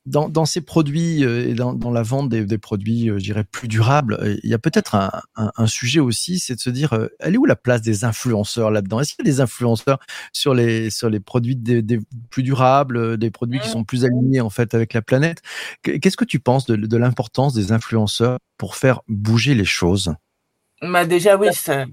[0.06, 3.24] dans, dans ces produits euh, et dans, dans la vente des, des produits, euh, je
[3.24, 6.60] dirais, plus durables, euh, il y a peut-être un, un, un, sujet aussi, c'est de
[6.60, 9.00] se dire, elle est où la place des influenceurs là-dedans?
[9.00, 9.98] Est-ce qu'il y a des influenceurs
[10.32, 14.40] sur les, sur les produits des, des plus durables, des produits qui sont plus alignés
[14.40, 15.40] en fait avec la planète?
[15.82, 20.14] Qu'est-ce que tu penses de, de l'importance des influenceurs pour faire bouger les choses?
[20.90, 21.84] Bah déjà oui, ça,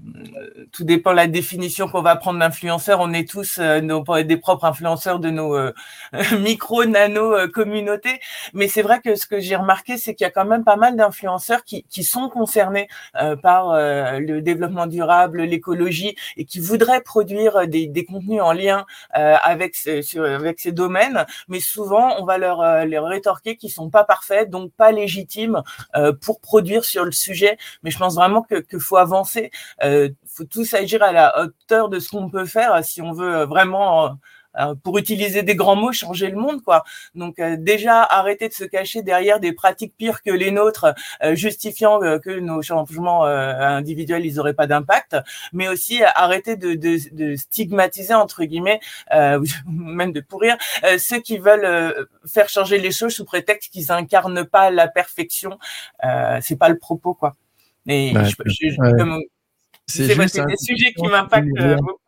[0.72, 3.00] tout dépend de la définition qu'on va prendre d'influenceur.
[3.00, 5.72] On est tous euh, nos, des propres influenceurs de nos euh,
[6.40, 8.20] micro nano euh, communautés.
[8.54, 10.76] Mais c'est vrai que ce que j'ai remarqué, c'est qu'il y a quand même pas
[10.76, 12.88] mal d'influenceurs qui, qui sont concernés
[13.42, 19.74] par le développement durable, l'écologie et qui voudraient produire des, des contenus en lien avec
[19.74, 21.26] sur, avec ces domaines.
[21.48, 25.62] Mais souvent, on va leur, leur rétorquer qu'ils sont pas parfaits, donc pas légitimes
[26.20, 27.58] pour produire sur le sujet.
[27.82, 29.50] Mais je pense vraiment que, que faut avancer.
[29.82, 33.44] Euh, faut tous agir à la hauteur de ce qu'on peut faire si on veut
[33.44, 34.18] vraiment
[34.58, 36.84] euh, pour utiliser des grands mots, changer le monde, quoi.
[37.14, 41.34] Donc euh, déjà arrêter de se cacher derrière des pratiques pires que les nôtres, euh,
[41.34, 45.16] justifiant que nos changements individuels ils auraient pas d'impact,
[45.52, 48.80] mais aussi arrêter de, de, de, stigmatiser entre guillemets,
[49.66, 50.56] même de pourrir
[50.98, 55.58] ceux qui veulent faire changer les choses sous prétexte qu'ils incarnent pas la perfection.
[56.40, 57.34] c'est pas le propos, quoi.
[57.86, 58.12] Et
[59.86, 60.16] c'est
[60.46, 61.98] des sujets qui m'impactent beaucoup.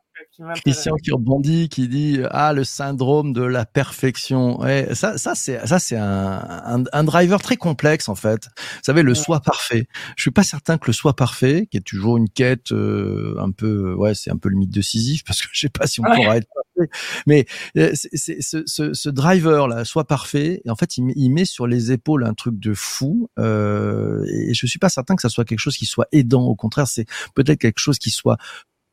[0.65, 4.61] Christian qui rebondit, qui dit ah le syndrome de la perfection.
[4.61, 8.47] Ouais, ça, ça c'est ça c'est un, un, driver très complexe en fait.
[8.57, 9.87] Vous savez le soi parfait.
[10.17, 13.51] Je suis pas certain que le soi parfait, qui est toujours une quête euh, un
[13.51, 16.01] peu ouais c'est un peu le mythe de Sisyphe parce que je sais pas si
[16.01, 16.91] on pourra être parfait.
[17.27, 21.31] Mais euh, c'est ce, ce, ce, driver là, soit parfait, et en fait il, il,
[21.31, 23.29] met sur les épaules un truc de fou.
[23.39, 26.43] Euh, et je suis pas certain que ça soit quelque chose qui soit aidant.
[26.43, 28.39] Au contraire, c'est peut-être quelque chose qui soit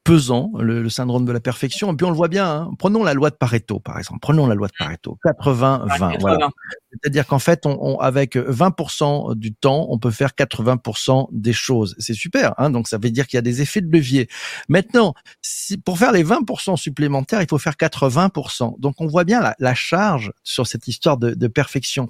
[0.04, 1.94] pesant, le, syndrome de la perfection.
[1.94, 2.50] Et puis on le voit bien.
[2.50, 2.72] Hein.
[2.80, 4.20] Prenons la loi de Pareto, par exemple.
[4.22, 5.18] Prenons la loi de Pareto.
[5.26, 6.20] 80-20.
[6.20, 6.50] Voilà.
[6.92, 11.96] C'est-à-dire qu'en fait, on, avec 20% du temps, on peut faire 80% des choses.
[12.00, 12.54] C'est super.
[12.58, 14.28] Hein Donc ça veut dire qu'il y a des effets de levier.
[14.70, 18.80] Maintenant, si, pour faire les 20% supplémentaires, il faut faire 80%.
[18.80, 22.08] Donc on voit bien la, la charge sur cette histoire de, de perfection.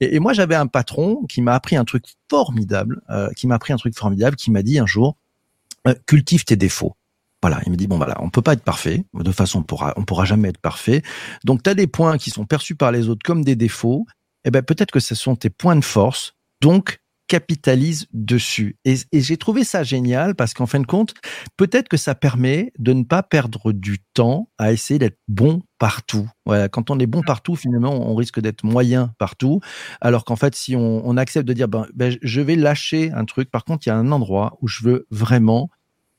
[0.00, 3.56] Et, et moi, j'avais un patron qui m'a appris un truc formidable, euh, qui m'a
[3.56, 5.16] appris un truc formidable, qui m'a dit un jour,
[5.86, 6.96] euh, cultive tes défauts.
[7.44, 9.62] Voilà, il me dit bon voilà, on peut pas être parfait, de toute façon on
[9.64, 11.02] pourra on pourra jamais être parfait.
[11.44, 14.48] Donc tu as des points qui sont perçus par les autres comme des défauts, et
[14.48, 16.32] eh ben peut-être que ce sont tes points de force.
[16.62, 18.78] Donc capitalise dessus.
[18.86, 21.12] Et, j'ai trouvé ça génial parce qu'en fin de compte,
[21.58, 26.26] peut-être que ça permet de ne pas perdre du temps à essayer d'être bon partout.
[26.46, 29.60] Voilà, quand on est bon partout, finalement, on risque d'être moyen partout.
[30.00, 33.26] Alors qu'en fait, si on, on, accepte de dire, ben, ben, je vais lâcher un
[33.26, 35.68] truc, par contre, il y a un endroit où je veux vraiment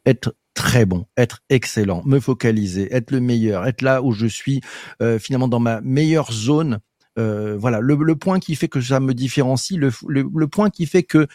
[0.05, 4.61] être très bon, être excellent, me focaliser, être le meilleur, être là où je suis
[5.01, 6.79] euh, finalement dans ma meilleure zone.
[7.17, 10.85] Euh, voilà, le, le, point qui fait que ça me différencie, le, le, point qui
[10.85, 11.27] fait que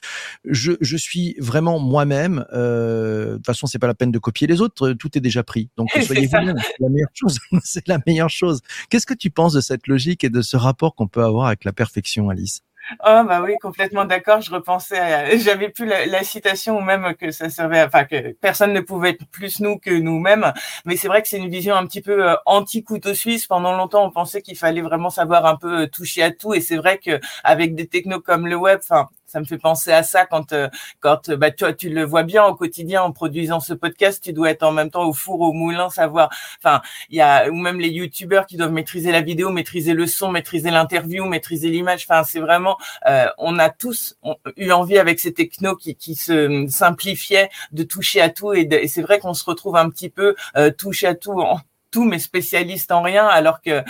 [0.45, 2.45] je, je suis vraiment moi-même.
[2.53, 5.43] Euh, de toute façon, c'est pas la peine de copier les autres, tout est déjà
[5.43, 5.71] pris.
[5.79, 7.39] Donc soyez vous c'est la meilleure chose.
[7.65, 8.61] c'est la meilleure chose.
[8.91, 11.65] Qu'est-ce que tu penses de cette logique et de ce rapport qu'on peut avoir avec
[11.65, 12.61] la perfection, Alice?
[13.05, 14.41] Oh bah oui, complètement d'accord.
[14.41, 18.81] Je repensais, j'avais plus la, citation ou même que ça servait, enfin que personne ne
[18.81, 20.53] pouvait être plus nous que nous-mêmes.
[20.85, 23.47] Mais c'est vrai que c'est une vision un petit peu euh, anti couteau suisse.
[23.47, 26.55] Pendant longtemps, on pensait qu'il fallait vraiment savoir un peu euh, toucher à tout.
[26.55, 29.93] Et c'est vrai que avec des technos comme le web, enfin ça me fait penser
[29.93, 33.61] à ça quand euh, quand bah toi tu le vois bien au quotidien en produisant
[33.61, 37.17] ce podcast tu dois être en même temps au four au moulin savoir enfin il
[37.17, 40.71] y a ou même les youtubeurs qui doivent maîtriser la vidéo maîtriser le son maîtriser
[40.71, 42.07] l'interview maîtriser l'image.
[42.09, 44.17] Enfin c'est vraiment euh, on a tous
[44.57, 48.89] eu envie avec ces technos qui qui se simplifiaient de toucher à tout et, et
[48.89, 51.61] c'est vrai qu'on se retrouve un petit peu euh, touche à tout en
[51.93, 53.85] tout mais spécialiste en rien alors que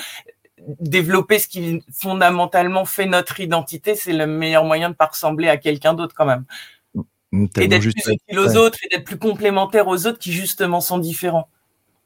[0.81, 5.57] développer ce qui fondamentalement fait notre identité, c'est le meilleur moyen de pas ressembler à
[5.57, 6.45] quelqu'un d'autre quand même.
[7.33, 10.81] Mmh, et d'être plus utile aux autres et d'être plus complémentaire aux autres qui justement
[10.81, 11.49] sont différents.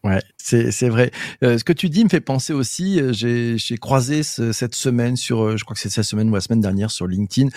[0.04, 1.10] Ouais, c'est c'est vrai.
[1.42, 3.00] Euh, ce que tu dis me fait penser aussi.
[3.00, 6.42] Euh, j'ai croisé cette semaine sur, euh, je crois que c'est cette semaine ou la
[6.42, 7.48] semaine dernière sur LinkedIn,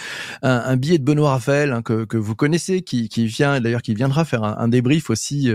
[0.43, 3.81] un, un billet de Benoît Raphaël hein, que que vous connaissez, qui qui vient d'ailleurs
[3.81, 5.51] qui viendra faire un, un débrief aussi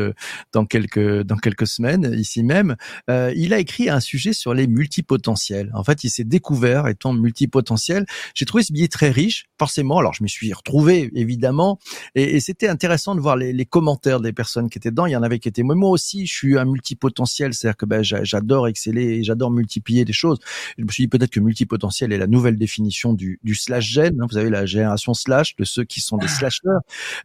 [0.53, 2.77] dans quelques dans quelques semaines ici même.
[3.09, 5.71] il a écrit un sujet sur les multipotentiels.
[5.75, 8.05] En fait, il s'est découvert étant multipotentiel.
[8.35, 9.97] J'ai trouvé ce billet très riche, forcément.
[9.99, 11.79] Alors je me suis retrouvé évidemment,
[12.15, 15.07] et, et c'était intéressant de voir les, les commentaires des personnes qui étaient dedans.
[15.07, 16.27] Il y en avait qui étaient moi aussi.
[16.27, 20.39] Je suis un multipotentiel, c'est-à-dire que ben, j'adore exceller et j'adore multiplier des choses.
[20.77, 24.21] Je me suis dit peut-être que multipotentiel est la nouvelle définition du, du slash gen.
[24.21, 24.27] Hein.
[24.29, 26.37] vous avez la génération slash de ceux qui sont des ah.
[26.39, 26.69] slashers.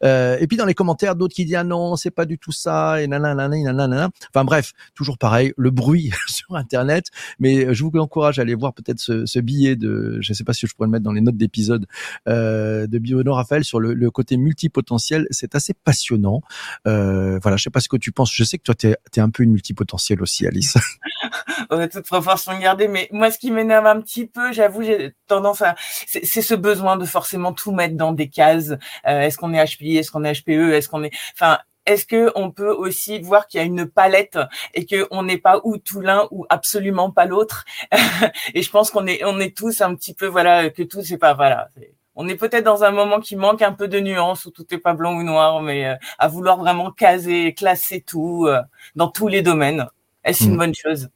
[0.03, 2.51] Euh, et puis dans les commentaires, d'autres qui disent ah non, c'est pas du tout
[2.51, 4.09] ça et nanana, nanana.
[4.29, 7.07] Enfin bref, toujours pareil, le bruit sur Internet.
[7.39, 10.53] Mais je vous encourage à aller voir peut-être ce, ce, billet de, je sais pas
[10.53, 11.87] si je pourrais le mettre dans les notes d'épisode
[12.27, 15.25] euh, de Biono Raphaël sur le, le côté multipotentiel.
[15.31, 16.41] C'est assez passionnant.
[16.87, 18.31] Euh, voilà, je sais pas ce que tu penses.
[18.33, 20.77] Je sais que toi tu es un peu une multipotentielle aussi, Alice.
[21.69, 25.61] A toute proportion gardée, mais moi, ce qui m'énerve un petit peu, j'avoue, j'ai tendance
[25.61, 28.71] à, c'est ce besoin de forcément tout mettre dans des cases.
[29.05, 32.31] Euh, est-ce qu'on est HPI, est-ce qu'on est HPE, est-ce qu'on est, enfin, est-ce que
[32.35, 34.37] on peut aussi voir qu'il y a une palette
[34.73, 37.65] et que on n'est pas ou tout l'un ou absolument pas l'autre?
[38.53, 41.17] Et je pense qu'on est on est tous un petit peu voilà que tout c'est
[41.17, 41.69] pas voilà
[42.17, 44.79] on est peut-être dans un moment qui manque un peu de nuances où tout est
[44.79, 48.59] pas blanc ou noir, mais euh, à vouloir vraiment caser, classer tout euh,
[48.95, 49.85] dans tous les domaines.
[50.23, 50.57] Est-ce une mm.
[50.57, 51.09] bonne chose?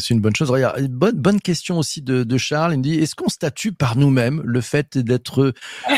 [0.00, 0.50] C'est une bonne chose.
[0.50, 2.74] Regarde, bonne, bonne question aussi de, de Charles.
[2.74, 5.52] Il me dit, est-ce qu'on statue par nous-mêmes le fait d'être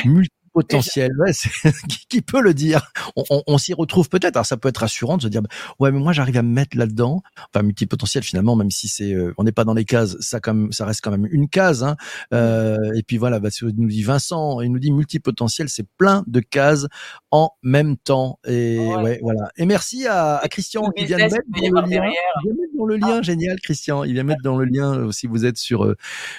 [0.04, 1.12] multi potentiel.
[1.18, 1.32] Ouais,
[1.88, 2.92] qui, qui, peut le dire?
[3.16, 4.36] On, on, on s'y retrouve peut-être.
[4.36, 5.42] Alors ça peut être rassurant de se dire,
[5.78, 7.22] ouais, mais moi j'arrive à me mettre là-dedans.
[7.52, 10.72] Enfin, multipotentiel finalement, même si c'est, euh, on n'est pas dans les cases, ça comme
[10.72, 11.82] ça reste quand même une case.
[11.82, 11.96] Hein.
[12.32, 16.40] Euh, et puis voilà, bah, nous dit Vincent, il nous dit multipotentiel, c'est plein de
[16.40, 16.86] cases
[17.30, 18.38] en même temps.
[18.46, 19.50] Et ouais, voilà.
[19.56, 22.02] Et merci à, à Christian qui vient de mettre dans le lien.
[22.44, 23.22] Il vient mettre dans le lien, ah.
[23.22, 24.04] génial, Christian.
[24.04, 25.94] Il vient mettre dans le lien euh, si vous êtes sur,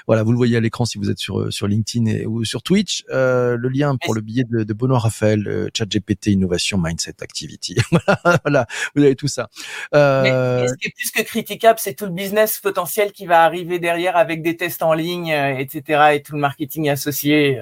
[0.08, 2.64] voilà, vous le voyez à l'écran si vous êtes sur sur LinkedIn et, ou sur
[2.64, 7.76] Twitch, le lien pour le billet de, de Benoît Raphaël, euh, ChatGPT, innovation, mindset, activity.
[8.44, 9.50] voilà, vous avez tout ça.
[9.94, 10.62] Euh...
[10.62, 13.80] Mais, ce qui est plus que critiquable, c'est tout le business potentiel qui va arriver
[13.80, 17.62] derrière avec des tests en ligne, euh, etc., et tout le marketing associé.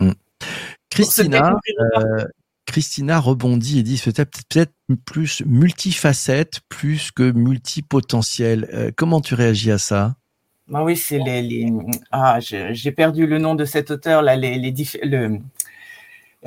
[0.00, 0.12] Hmm.
[0.90, 1.58] Christina,
[1.96, 2.24] euh,
[2.66, 4.72] Christina rebondit et dit peut-être peut-être
[5.04, 8.68] plus multifacette plus que multipotentiel.
[8.72, 10.16] Euh, comment tu réagis à ça?
[10.68, 11.70] Bah oui, c'est les,
[12.10, 14.72] ah j'ai perdu le nom de cet auteur là les les
[15.02, 15.38] le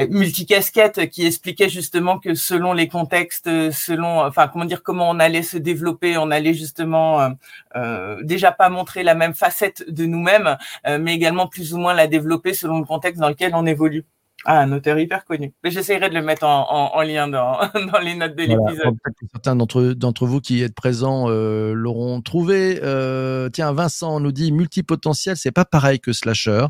[0.06, 5.44] multicasquette qui expliquait justement que selon les contextes, selon enfin comment dire comment on allait
[5.44, 7.30] se développer, on allait justement euh,
[7.76, 11.94] euh déjà pas montrer la même facette de nous-mêmes, euh, mais également plus ou moins
[11.94, 14.06] la développer selon le contexte dans lequel on évolue.
[14.46, 15.54] Ah, un auteur hyper connu.
[15.64, 17.60] Mais j'essaierai de le mettre en, en, en lien dans,
[17.92, 18.96] dans, les notes de l'épisode.
[19.32, 22.80] certains d'entre d'entre vous qui êtes présents euh, l'auront trouvé.
[22.84, 26.68] Euh, tiens, Vincent nous dit multipotentiel, c'est pas pareil que slasher.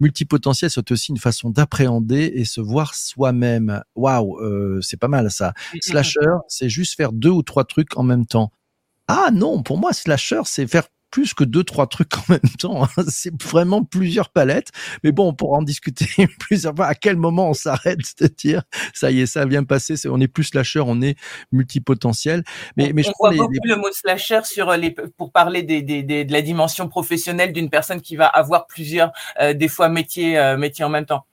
[0.00, 3.82] Multipotentiel, c'est aussi une façon d'appréhender et se voir soi-même.
[3.94, 5.48] Waouh, euh, c'est pas mal ça.
[5.48, 5.80] Mm, mm, mm.
[5.82, 8.50] Slasher, c'est juste faire deux ou trois trucs en même temps.
[9.06, 12.84] Ah non, pour moi, slasher, c'est faire plus que deux trois trucs en même temps.
[12.84, 12.88] Hein.
[13.08, 14.70] C'est vraiment plusieurs palettes.
[15.04, 16.06] Mais bon, on pourra en discuter
[16.40, 16.86] plusieurs fois.
[16.86, 18.62] À quel moment on s'arrête de dire
[18.94, 19.94] ça y est, ça vient passer.
[20.08, 21.16] on est plus slasher, on est
[21.52, 22.42] multipotentiel.
[22.76, 26.24] Mais, mais je voit beaucoup le mot slasher sur les pour parler des, des, des
[26.24, 30.56] de la dimension professionnelle d'une personne qui va avoir plusieurs euh, des fois métiers euh,
[30.56, 31.26] métiers en même temps.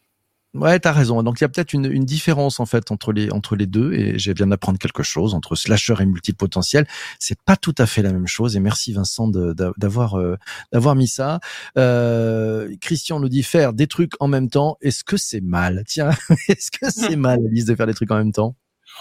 [0.56, 1.22] Ouais, t'as raison.
[1.22, 3.94] Donc il y a peut-être une, une, différence en fait entre les entre les deux,
[3.94, 6.88] et j'ai viens d'apprendre quelque chose entre slasher et multipotentiel.
[7.20, 8.56] C'est pas tout à fait la même chose.
[8.56, 10.38] Et merci Vincent d'avoir euh,
[10.72, 11.40] d'avoir mis ça.
[11.78, 14.78] Euh, Christian nous dit faire des trucs en même temps.
[14.82, 15.84] Est-ce que c'est mal?
[15.88, 16.10] Tiens,
[16.48, 18.56] est-ce que c'est mal, Alice, de faire des trucs en même temps?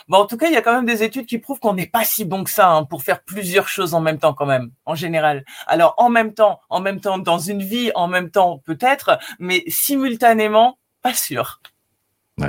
[0.06, 1.87] Bon, en tout cas, il y a quand même des études qui prouvent qu'on n'est
[1.87, 4.70] pas si bon que ça hein, pour faire plusieurs choses en même temps, quand même,
[4.84, 5.44] en général.
[5.66, 9.64] Alors, en même temps, en même temps, dans une vie, en même temps, peut-être, mais
[9.66, 10.78] simultanément,
[11.09, 11.61] pas sûr.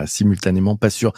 [0.05, 1.13] simultanément, pas sûr.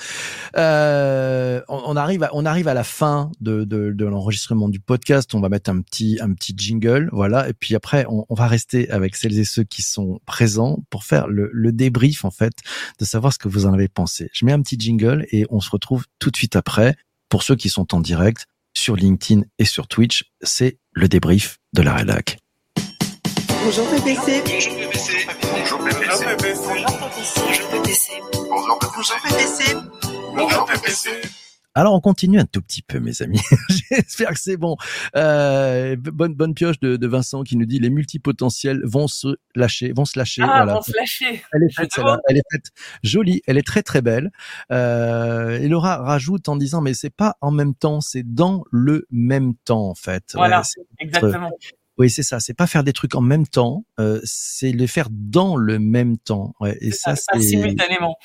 [0.57, 5.33] Euh, on, arrive, à, on arrive à la fin de, de, l'enregistrement du podcast.
[5.33, 7.49] On va mettre un petit, un petit jingle, voilà.
[7.49, 11.27] Et puis après, on, va rester avec celles et ceux qui sont présents pour faire
[11.27, 12.53] le, le, débrief en fait,
[12.99, 14.29] de savoir ce que vous en avez pensé.
[14.33, 16.95] Je mets un petit jingle et on se retrouve tout de suite après.
[17.29, 21.81] Pour ceux qui sont en direct sur LinkedIn et sur Twitch, c'est le débrief de
[21.81, 22.40] la rédac.
[23.63, 24.41] Bonjour PPC.
[24.43, 25.27] Bonjour PPC.
[25.53, 26.05] Bonjour PPC.
[26.07, 27.41] Bonjour PPC.
[27.49, 28.21] Bonjour PPC.
[28.49, 29.75] Bonjour PPC.
[30.35, 31.09] Bonjour PPC.
[31.73, 33.39] Alors on continue un tout petit peu, mes amis.
[33.91, 34.75] J'espère que c'est bon.
[35.15, 39.93] Euh, bonne bonne pioche de, de, Vincent qui nous dit les multipotentiels vont se lâcher,
[39.95, 40.41] vont se lâcher.
[40.43, 41.43] Ah, vont se lâcher.
[41.53, 41.91] Elle est faite,
[42.27, 42.71] elle est faite
[43.03, 44.31] jolie, elle est très très belle.
[44.71, 49.07] Euh, et Laura rajoute en disant mais c'est pas en même temps, c'est dans le
[49.11, 50.31] même temps en fait.
[50.33, 50.63] Voilà,
[50.99, 51.51] exactement.
[51.97, 52.39] Oui, c'est ça.
[52.39, 56.17] C'est pas faire des trucs en même temps, euh, c'est les faire dans le même
[56.17, 56.53] temps.
[56.59, 58.15] Ouais, et ça, c'est simultanément.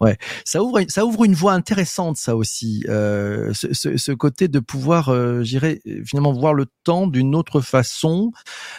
[0.00, 4.48] Ouais, ça ouvre ça ouvre une voie intéressante ça aussi, euh, ce, ce, ce, côté
[4.48, 8.32] de pouvoir, euh, j'irais finalement voir le temps d'une autre façon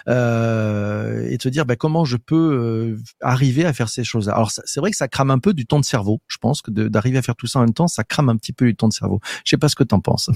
[0.10, 4.28] euh, et te dire bah, comment je peux euh, arriver à faire ces choses.
[4.28, 4.34] -là.
[4.34, 6.22] Alors c'est vrai que ça crame un peu du temps de cerveau.
[6.28, 8.54] Je pense que d'arriver à faire tout ça en même temps, ça crame un petit
[8.54, 9.20] peu du temps de cerveau.
[9.46, 10.30] Je sais pas ce que t'en penses.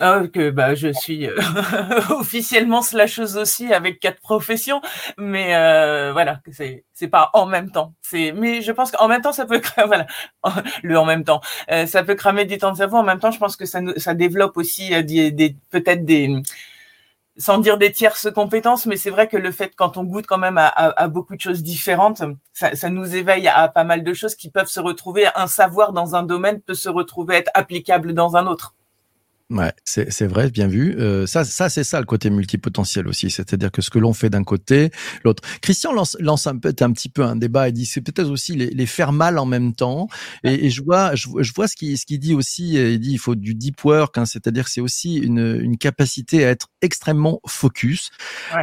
[0.00, 1.34] Ah, que bah je suis euh,
[2.10, 4.80] officiellement slasheuse aussi avec quatre professions,
[5.16, 7.94] mais euh, voilà, c'est c'est pas en même temps.
[8.02, 10.06] C'est mais je pense qu'en même temps ça peut voilà
[10.84, 11.40] le en même temps
[11.72, 12.96] euh, ça peut cramer du temps de cerveau.
[12.98, 16.42] En même temps, je pense que ça ça développe aussi euh, des, des peut-être des
[17.36, 20.38] sans dire des tierces compétences, mais c'est vrai que le fait quand on goûte quand
[20.38, 24.02] même à, à, à beaucoup de choses différentes, ça, ça, nous éveille à pas mal
[24.04, 25.26] de choses qui peuvent se retrouver.
[25.36, 28.74] Un savoir dans un domaine peut se retrouver être applicable dans un autre.
[29.50, 30.94] Ouais, c'est vrai, bien vu.
[30.98, 34.28] Euh, ça, ça c'est ça le côté multipotentiel aussi, c'est-à-dire que ce que l'on fait
[34.28, 34.90] d'un côté,
[35.24, 35.42] l'autre.
[35.62, 38.54] Christian lance, lance un peu, un petit peu un débat et dit c'est peut-être aussi
[38.54, 40.08] les, les, faire mal en même temps.
[40.44, 42.74] Et, et je vois, je, je vois ce qu'il ce qu'il dit aussi.
[42.74, 46.44] Il dit il faut du deep work, hein, c'est-à-dire que c'est aussi une, une capacité
[46.44, 48.10] à être extrêmement focus.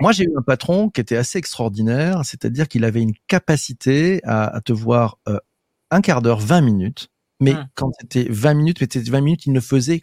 [0.01, 4.55] Moi, j'ai eu un patron qui était assez extraordinaire, c'est-à-dire qu'il avait une capacité à,
[4.55, 5.39] à te voir euh,
[5.89, 7.07] un quart d'heure, 20 minutes.
[7.41, 7.69] Mais mmh.
[7.73, 9.99] quand c'était 20 minutes, c'était 20 minutes, il ne faisait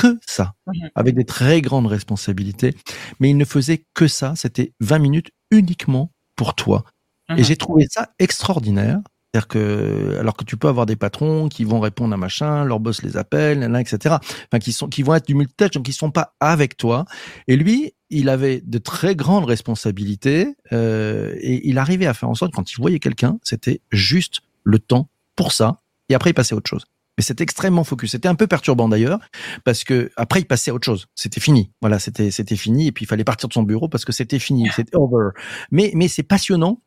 [0.00, 2.74] que ça, mmh avec des très grandes responsabilités.
[3.20, 4.34] Mais il ne faisait que ça.
[4.34, 6.84] C'était 20 minutes uniquement pour toi.
[7.28, 9.00] Et mmh j'ai trouvé ça extraordinaire.
[9.32, 12.80] C'est-à-dire que, alors que tu peux avoir des patrons qui vont répondre à machin, leur
[12.80, 14.16] boss les appelle, etc.
[14.16, 17.04] Enfin, qui sont, qui vont être du multitâche, donc qui sont pas avec toi.
[17.46, 22.34] Et lui, il avait de très grandes responsabilités euh, et il arrivait à faire en
[22.34, 25.76] sorte quand il voyait quelqu'un, c'était juste le temps pour ça.
[26.08, 26.86] Et après, il passait à autre chose
[27.18, 28.12] mais c'était extrêmement focus.
[28.12, 29.18] C'était un peu perturbant d'ailleurs,
[29.64, 31.06] parce que après il passait à autre chose.
[31.14, 31.72] C'était fini.
[31.80, 34.38] Voilà, c'était c'était fini et puis il fallait partir de son bureau parce que c'était
[34.38, 35.30] fini, c'était over.
[35.70, 36.80] Mais mais c'est passionnant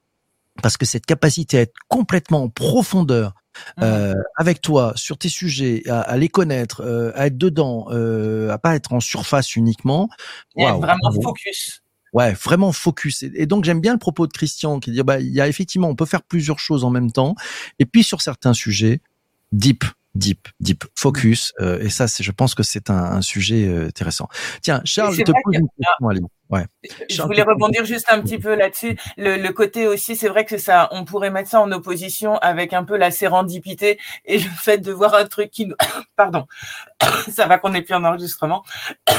[0.61, 3.33] parce que cette capacité à être complètement en profondeur
[3.77, 3.83] mmh.
[3.83, 8.49] euh, avec toi sur tes sujets, à, à les connaître, euh, à être dedans, euh,
[8.49, 10.09] à pas être en surface uniquement.
[10.55, 11.81] Wow, vraiment focus.
[12.13, 13.23] Ouais, vraiment focus.
[13.23, 15.89] Et, donc j'aime bien le propos de Christian qui dit bah il y a effectivement
[15.89, 17.35] on peut faire plusieurs choses en même temps.
[17.79, 19.01] Et puis sur certains sujets,
[19.51, 19.83] deep,
[20.15, 21.53] deep, deep focus.
[21.59, 24.27] Euh, et ça, c'est, je pense que c'est un, un sujet euh, intéressant.
[24.61, 26.21] Tiens, Charles, te pose une question, allez.
[26.49, 26.65] Ouais.
[27.09, 28.95] Je voulais rebondir juste un petit peu là-dessus.
[29.17, 32.73] Le, le, côté aussi, c'est vrai que ça, on pourrait mettre ça en opposition avec
[32.73, 35.75] un peu la sérendipité et le fait de voir un truc qui nous,
[36.15, 36.45] pardon,
[37.31, 38.63] ça va qu'on n'est plus en enregistrement.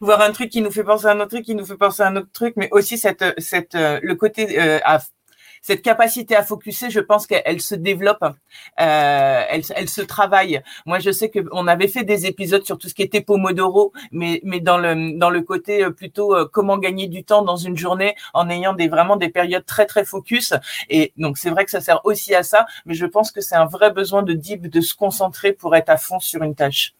[0.00, 2.02] voir un truc qui nous fait penser à un autre truc, qui nous fait penser
[2.02, 4.98] à un autre truc, mais aussi cette, cette, euh, le côté euh, à
[5.62, 8.34] cette capacité à focuser, je pense qu'elle se développe, euh,
[9.48, 10.60] elle, elle se travaille.
[10.86, 13.92] Moi, je sais que on avait fait des épisodes sur tout ce qui était Pomodoro,
[14.10, 17.56] mais mais dans le dans le côté euh, plutôt euh, comment gagner du temps dans
[17.56, 20.52] une journée en ayant des vraiment des périodes très très focus.
[20.90, 23.56] Et donc c'est vrai que ça sert aussi à ça, mais je pense que c'est
[23.56, 26.94] un vrai besoin de deep de se concentrer pour être à fond sur une tâche.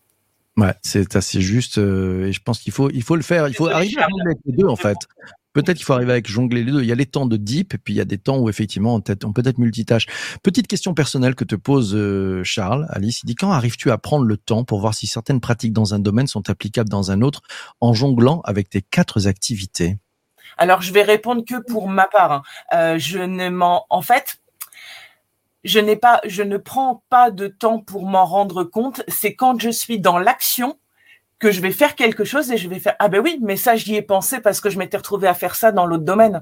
[0.57, 3.55] Ouais, c'est assez juste euh, et je pense qu'il faut il faut le faire, il
[3.55, 4.99] faut arriver à avec les deux en fait.
[5.53, 6.83] Peut-être qu'il faut arriver avec jongler les deux.
[6.83, 8.49] Il y a les temps de deep et puis il y a des temps où
[8.49, 10.07] effectivement on peut être, multitâche.
[10.43, 13.21] Petite question personnelle que te pose euh, Charles, Alice.
[13.23, 15.99] Il dit quand arrives-tu à prendre le temps pour voir si certaines pratiques dans un
[15.99, 17.43] domaine sont applicables dans un autre
[17.81, 19.99] en jonglant avec tes quatre activités?
[20.57, 22.33] Alors je vais répondre que pour ma part.
[22.33, 22.43] Hein.
[22.75, 24.39] Euh, je ne m'en, en fait,
[25.65, 29.03] je n'ai pas, je ne prends pas de temps pour m'en rendre compte.
[29.09, 30.79] C'est quand je suis dans l'action
[31.43, 33.75] que je vais faire quelque chose et je vais faire ah ben oui mais ça
[33.75, 36.41] j'y ai pensé parce que je m'étais retrouvé à faire ça dans l'autre domaine.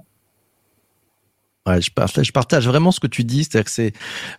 [1.66, 1.90] Ouais, je
[2.32, 3.92] partage, vraiment ce que tu dis, c'est-à-dire que c'est,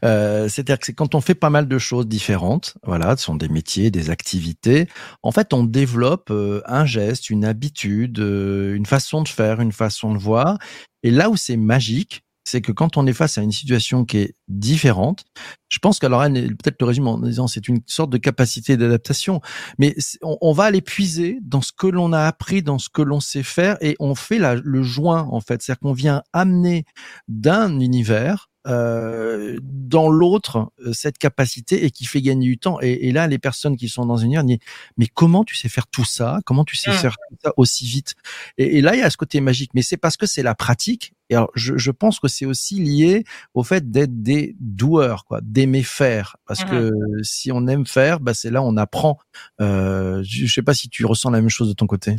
[0.03, 3.35] euh, c'est-à-dire que c'est quand on fait pas mal de choses différentes, voilà, ce sont
[3.35, 4.87] des métiers, des activités.
[5.21, 9.71] En fait, on développe euh, un geste, une habitude, euh, une façon de faire, une
[9.71, 10.57] façon de voir.
[11.03, 14.17] Et là où c'est magique, c'est que quand on est face à une situation qui
[14.17, 15.25] est différente,
[15.69, 19.41] je pense qu'alors peut-être le résumé en disant c'est une sorte de capacité d'adaptation,
[19.77, 23.19] mais on, va aller puiser dans ce que l'on a appris, dans ce que l'on
[23.19, 26.85] sait faire, et on fait le joint en fait, c'est-à-dire qu'on vient amener
[27.27, 32.79] d'un univers euh, dans l'autre euh, cette capacité et qui fait gagner du temps.
[32.81, 34.59] Et, et là, les personnes qui sont dans une heure disent
[34.97, 36.39] mais comment tu sais faire tout ça?
[36.45, 36.93] Comment tu sais Mm.
[36.93, 38.13] faire tout ça aussi vite?
[38.57, 40.55] Et, et là, il y a ce côté magique, mais c'est parce que c'est la
[40.55, 41.13] pratique.
[41.29, 45.39] Et alors, je, je pense que c'est aussi lié au fait d'être des doueurs, quoi,
[45.41, 46.35] d'aimer faire.
[46.45, 46.91] Parce que
[47.23, 49.17] si on aime faire, bah c'est là on apprend.
[49.61, 52.17] Euh, je je sais pas si tu ressens la même chose de ton côté.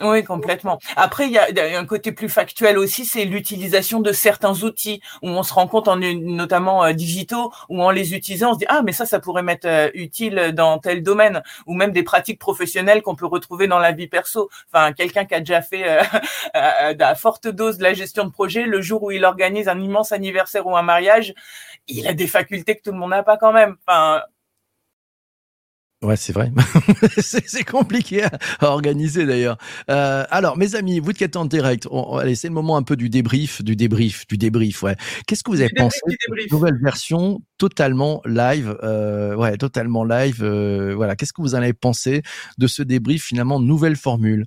[0.00, 0.78] Oui, complètement.
[0.96, 5.28] Après, il y a, un côté plus factuel aussi, c'est l'utilisation de certains outils où
[5.28, 8.64] on se rend compte, en, notamment euh, digitaux, où en les utilisant, on se dit
[8.68, 12.38] ah mais ça, ça pourrait m'être euh, utile dans tel domaine, ou même des pratiques
[12.38, 14.48] professionnelles qu'on peut retrouver dans la vie perso.
[14.72, 16.02] Enfin, quelqu'un qui a déjà fait euh,
[16.54, 20.12] à forte dose de la gestion de projet, le jour où il organise un immense
[20.12, 21.34] anniversaire ou un mariage,
[21.86, 23.76] il a des facultés que tout le monde n'a pas quand même.
[23.86, 24.22] Enfin,
[26.02, 26.50] Ouais, c'est vrai.
[27.18, 29.56] c'est compliqué à, à organiser d'ailleurs.
[29.88, 32.82] Euh, alors, mes amis, vous qui êtes en direct, on, allez, c'est le moment un
[32.82, 34.82] peu du débrief, du débrief, du débrief.
[34.82, 34.96] Ouais.
[35.28, 40.02] Qu'est-ce que vous avez Du pensé de cette nouvelle version totalement live euh, Ouais, totalement
[40.02, 40.42] live.
[40.42, 41.14] euh, voilà.
[41.14, 42.22] Qu'est-ce que vous en avez pensé
[42.58, 44.46] de ce débrief finalement nouvelle formule?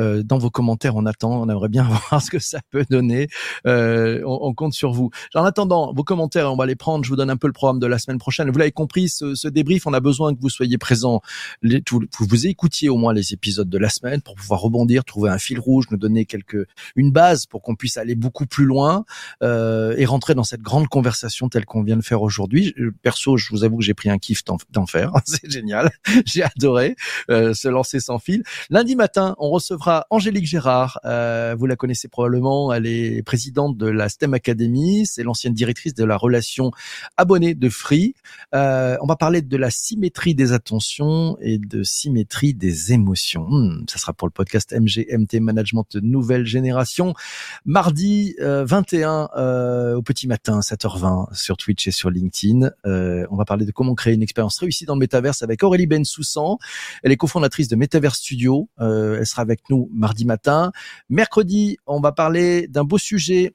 [0.00, 3.28] Euh, Dans vos commentaires, on attend, on aimerait bien voir ce que ça peut donner.
[3.68, 5.10] Euh, on, on compte sur vous.
[5.36, 7.04] En attendant, vos commentaires, on va les prendre.
[7.04, 8.50] Je vous donne un peu le programme de la semaine prochaine.
[8.50, 11.20] Vous l'avez compris, ce, ce débrief, on a besoin que vous soyez présents,
[11.60, 15.28] les, tout- vous écoutiez au moins les épisodes de la semaine pour pouvoir rebondir, trouver
[15.28, 16.66] un fil rouge, nous donner quelques
[16.96, 19.04] une base pour qu'on puisse aller beaucoup plus loin
[19.42, 22.74] euh, et rentrer dans cette grande conversation telle qu'on vient de faire aujourd'hui.
[23.02, 25.12] Perso, je vous avoue que j'ai pris un kiff d'en faire.
[25.26, 25.90] C'est génial.
[26.24, 26.96] J'ai adoré
[27.30, 28.42] euh, se lancer sans fil.
[28.70, 31.00] Lundi matin, on recevra Angélique Gérard.
[31.04, 32.72] Euh, vous la connaissez probablement.
[32.72, 35.04] Elle est présidente de la STEM Academy.
[35.04, 36.70] C'est l'ancienne directrice de la relation
[37.18, 38.14] abonnée de Free.
[38.54, 40.52] Euh, on va parler de la symétrie des
[41.40, 43.46] et de symétrie des émotions.
[43.48, 47.14] Hmm, ça sera pour le podcast MGMT Management Nouvelle Génération.
[47.64, 52.70] Mardi euh, 21 euh, au petit matin, 7h20 sur Twitch et sur LinkedIn.
[52.86, 55.86] Euh, on va parler de comment créer une expérience réussie dans le métaverse avec Aurélie
[55.86, 56.58] Bensoussan.
[57.02, 58.68] Elle est cofondatrice de Metaverse Studio.
[58.80, 60.72] Euh, elle sera avec nous mardi matin.
[61.08, 63.54] Mercredi, on va parler d'un beau sujet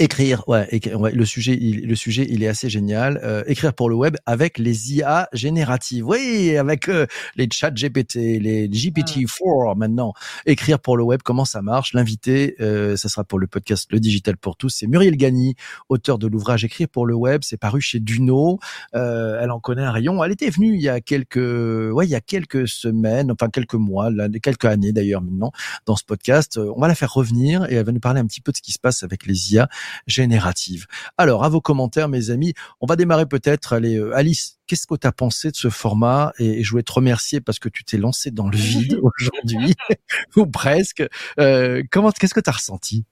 [0.00, 3.20] Écrire, ouais, écrire, ouais, le sujet, il, le sujet, il est assez génial.
[3.22, 8.16] Euh, écrire pour le web avec les IA génératives, oui, avec euh, les chats GPT,
[8.16, 10.12] les GPT-4 maintenant.
[10.46, 11.94] Écrire pour le web, comment ça marche?
[11.94, 14.70] L'invité, euh, ça sera pour le podcast Le Digital pour tous.
[14.70, 15.54] C'est Muriel Gagny,
[15.88, 17.42] auteur de l'ouvrage Écrire pour le web.
[17.44, 18.58] C'est paru chez Duno.
[18.96, 20.24] Euh, elle en connaît un rayon.
[20.24, 23.74] Elle était venue il y a quelques, ouais, il y a quelques semaines, enfin quelques
[23.74, 25.52] mois, là, quelques années d'ailleurs maintenant,
[25.86, 26.58] dans ce podcast.
[26.58, 28.62] On va la faire revenir et elle va nous parler un petit peu de ce
[28.62, 29.68] qui se passe avec les IA
[30.06, 30.86] générative.
[31.18, 33.72] Alors, à vos commentaires, mes amis, on va démarrer peut-être.
[33.72, 36.32] Allez, euh, Alice, qu'est-ce que tu as pensé de ce format?
[36.38, 39.74] Et, je voulais te remercier parce que tu t'es lancé dans le vide aujourd'hui,
[40.36, 41.02] ou presque.
[41.38, 43.04] Euh, comment, qu'est-ce que tu as ressenti?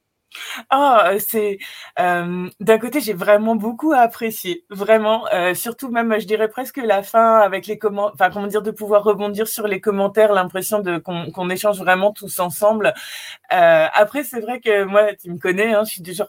[0.70, 1.58] Ah, c'est
[1.98, 7.02] euh, d'un côté j'ai vraiment beaucoup apprécié, vraiment, euh, surtout même je dirais presque la
[7.02, 10.98] fin avec les commentaires, enfin comment dire de pouvoir rebondir sur les commentaires, l'impression de
[10.98, 12.94] qu'on échange vraiment tous ensemble.
[13.52, 16.26] Euh, après c'est vrai que moi tu me connais, hein, je suis déjà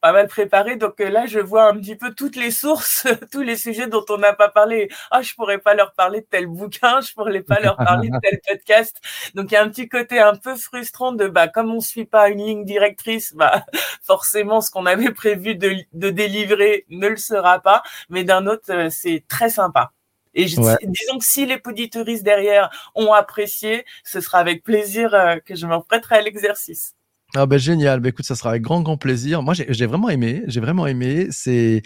[0.00, 3.42] pas mal préparé, donc euh, là je vois un petit peu toutes les sources, tous
[3.42, 4.88] les sujets dont on n'a pas parlé.
[5.10, 8.18] Ah, je pourrais pas leur parler de tel bouquin, je pourrais pas leur parler de
[8.22, 8.96] tel podcast.
[9.34, 12.04] Donc il y a un petit côté un peu frustrant de bah comme on suit
[12.06, 13.64] pas une ligne directrice, bah
[14.02, 17.82] forcément ce qu'on avait prévu de, de délivrer ne le sera pas.
[18.08, 19.92] Mais d'un autre, euh, c'est très sympa.
[20.34, 20.76] Et je, Ouais.
[20.82, 25.66] disons que si les auditeuristes derrière ont apprécié, ce sera avec plaisir euh, que je
[25.66, 26.94] m'en prêterai à l'exercice.
[27.34, 29.42] Ah ben génial, ben écoute, ça sera avec grand grand plaisir.
[29.42, 31.28] Moi j'ai j'ai vraiment aimé, j'ai vraiment aimé.
[31.30, 31.82] C'est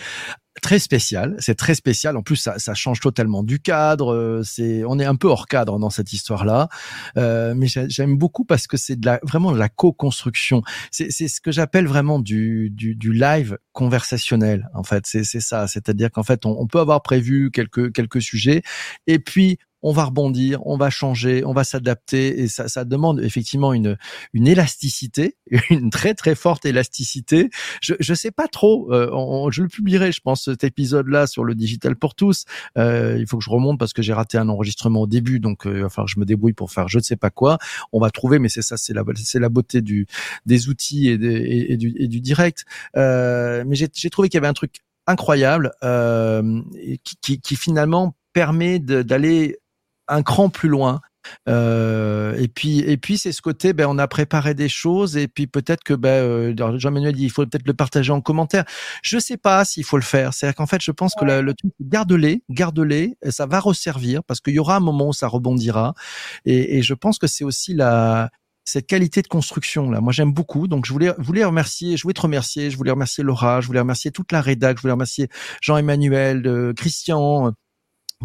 [0.63, 2.17] très spécial, c'est très spécial.
[2.17, 4.13] En plus ça, ça change totalement du cadre.
[4.15, 6.69] euh, C'est on est un peu hors cadre dans cette histoire-là,
[7.17, 10.63] euh, mais j'ai- j'aime beaucoup parce que c'est de la vraiment de la co-construction.
[10.91, 14.69] C'est c'est ce que j'appelle vraiment du, du du live conversationnel.
[14.75, 15.67] En fait, c'est c'est ça.
[15.67, 18.63] C'est-à-dire qu'en fait on, peut avoir prévu quelques quelques sujets
[19.07, 23.21] et puis on va rebondir, on va changer, on va s'adapter et ça, ça demande
[23.21, 23.97] effectivement une,
[24.33, 25.37] une élasticité,
[25.71, 27.51] une très très forte élasticité.
[27.81, 31.45] Je je sais pas trop, euh, on- je le publierai, je pense cet épisode-là sur
[31.45, 32.45] le digital pour tous.
[32.79, 35.67] Euh, il faut que je remonte parce que j'ai raté un enregistrement au début, donc
[35.67, 37.59] euh, il va falloir que je me débrouille pour faire je ne sais pas quoi.
[37.93, 40.07] On va trouver, mais c'est ça, c'est la c'est la beauté du
[40.47, 42.65] des outils et, du, direct.
[42.97, 44.77] Euh, mais j'ai trouvé qu'il y avait un truc
[45.07, 45.73] incroyable
[47.23, 49.59] qui, finalement permet d'aller
[50.09, 51.01] un cran plus loin.
[51.49, 55.29] Euh, et puis, et puis c'est ce côté, ben, on a préparé des choses et
[55.29, 58.65] puis peut-être que ben, euh, Jean-Manuel dit, il faut peut-être le partager en commentaire.
[59.03, 60.35] Je sais pas s'il faut le faire.
[60.35, 64.41] C'est-à-dire qu'en fait, je pense que la- le truc, garde-les, garde-les, ça va resservir parce
[64.41, 65.95] qu'il y aura un moment où ça rebondira.
[66.45, 68.31] Et, et je pense que c'est aussi la
[68.69, 70.01] cette qualité de construction là.
[70.01, 70.67] Moi, j'aime beaucoup.
[70.67, 73.79] Donc, je voulais voulais remercier, je voulais te remercier, je voulais remercier Laura, je voulais
[73.81, 75.29] remercier toute la rédac, je voulais remercier
[75.63, 77.53] Jean-Emmanuel, euh, Christian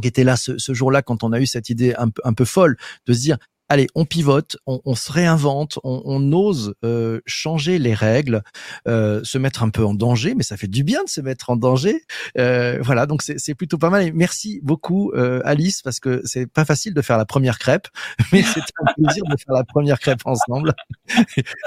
[0.01, 2.45] qui était là ce, ce jour-là quand on a eu cette idée un, un peu
[2.45, 2.77] folle
[3.07, 3.37] de se dire
[3.71, 8.43] allez, on pivote, on, on se réinvente, on, on ose euh, changer les règles,
[8.85, 11.49] euh, se mettre un peu en danger, mais ça fait du bien de se mettre
[11.49, 12.03] en danger.
[12.37, 14.03] Euh, voilà, donc c'est plutôt pas mal.
[14.03, 15.13] Et merci beaucoup
[15.45, 17.87] Alice parce que c'est pas facile de faire la première crêpe,
[18.33, 20.73] mais c'est un plaisir de faire la première crêpe ensemble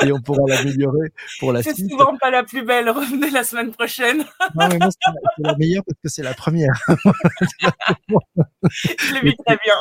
[0.02, 1.08] et on pourra l'améliorer
[1.40, 1.76] pour la suite.
[1.76, 2.90] C'est souvent pas la plus belle.
[2.90, 4.18] Revenez la semaine prochaine.
[4.54, 5.10] non mais moi c'est
[5.42, 6.74] la, la meilleure parce que c'est la première.
[8.70, 9.74] Je l'ai vu très bien.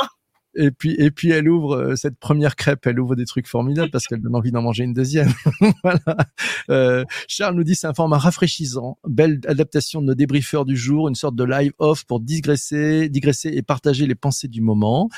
[0.56, 3.90] Et puis, et puis elle ouvre euh, cette première crêpe, elle ouvre des trucs formidables
[3.90, 5.32] parce qu'elle donne envie d'en manger une deuxième.
[5.84, 6.00] voilà.
[6.70, 11.08] Euh, Charles nous dit c'est un format rafraîchissant, belle adaptation de nos débriefeurs du jour,
[11.08, 15.10] une sorte de live off pour digresser, digresser et partager les pensées du moment.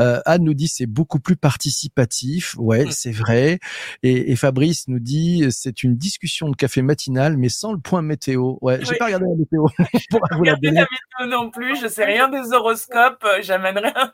[0.00, 3.58] Euh, Anne nous dit c'est beaucoup plus participatif, ouais, c'est vrai.
[4.02, 8.02] Et, et, Fabrice nous dit c'est une discussion de café matinal mais sans le point
[8.02, 8.54] météo.
[8.60, 9.64] Ouais, j'ai pas regardé la météo.
[10.10, 14.10] pour la, la météo non plus, je sais rien des horoscopes, j'amène rien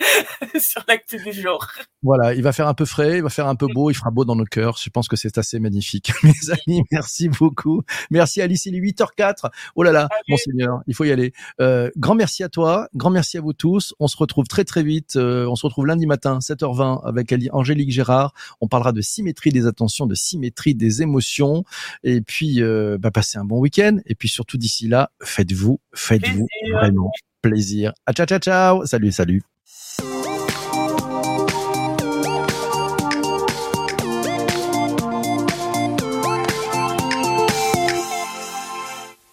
[0.70, 1.66] sur l'actu du jour.
[2.02, 4.10] Voilà, il va faire un peu frais, il va faire un peu beau, il fera
[4.10, 4.78] beau dans nos cœurs.
[4.82, 6.12] Je pense que c'est assez magnifique.
[6.22, 7.82] Mes amis, merci beaucoup.
[8.10, 9.50] Merci Alice, il est 8h04.
[9.74, 11.32] Oh là là, mon Seigneur, il faut y aller.
[11.60, 13.94] Euh, grand merci à toi, grand merci à vous tous.
[13.98, 15.16] On se retrouve très très vite.
[15.16, 18.32] Euh, on se retrouve lundi matin, 7h20, avec Angélique Gérard.
[18.60, 21.64] On parlera de symétrie des attentions, de symétrie des émotions.
[22.04, 23.98] Et puis, euh, bah, passez un bon week-end.
[24.06, 27.10] Et puis surtout d'ici là, faites-vous, faites-vous vraiment
[27.42, 27.92] plaisir.
[28.06, 28.86] À ciao, ciao, ciao.
[28.86, 29.42] Salut, salut.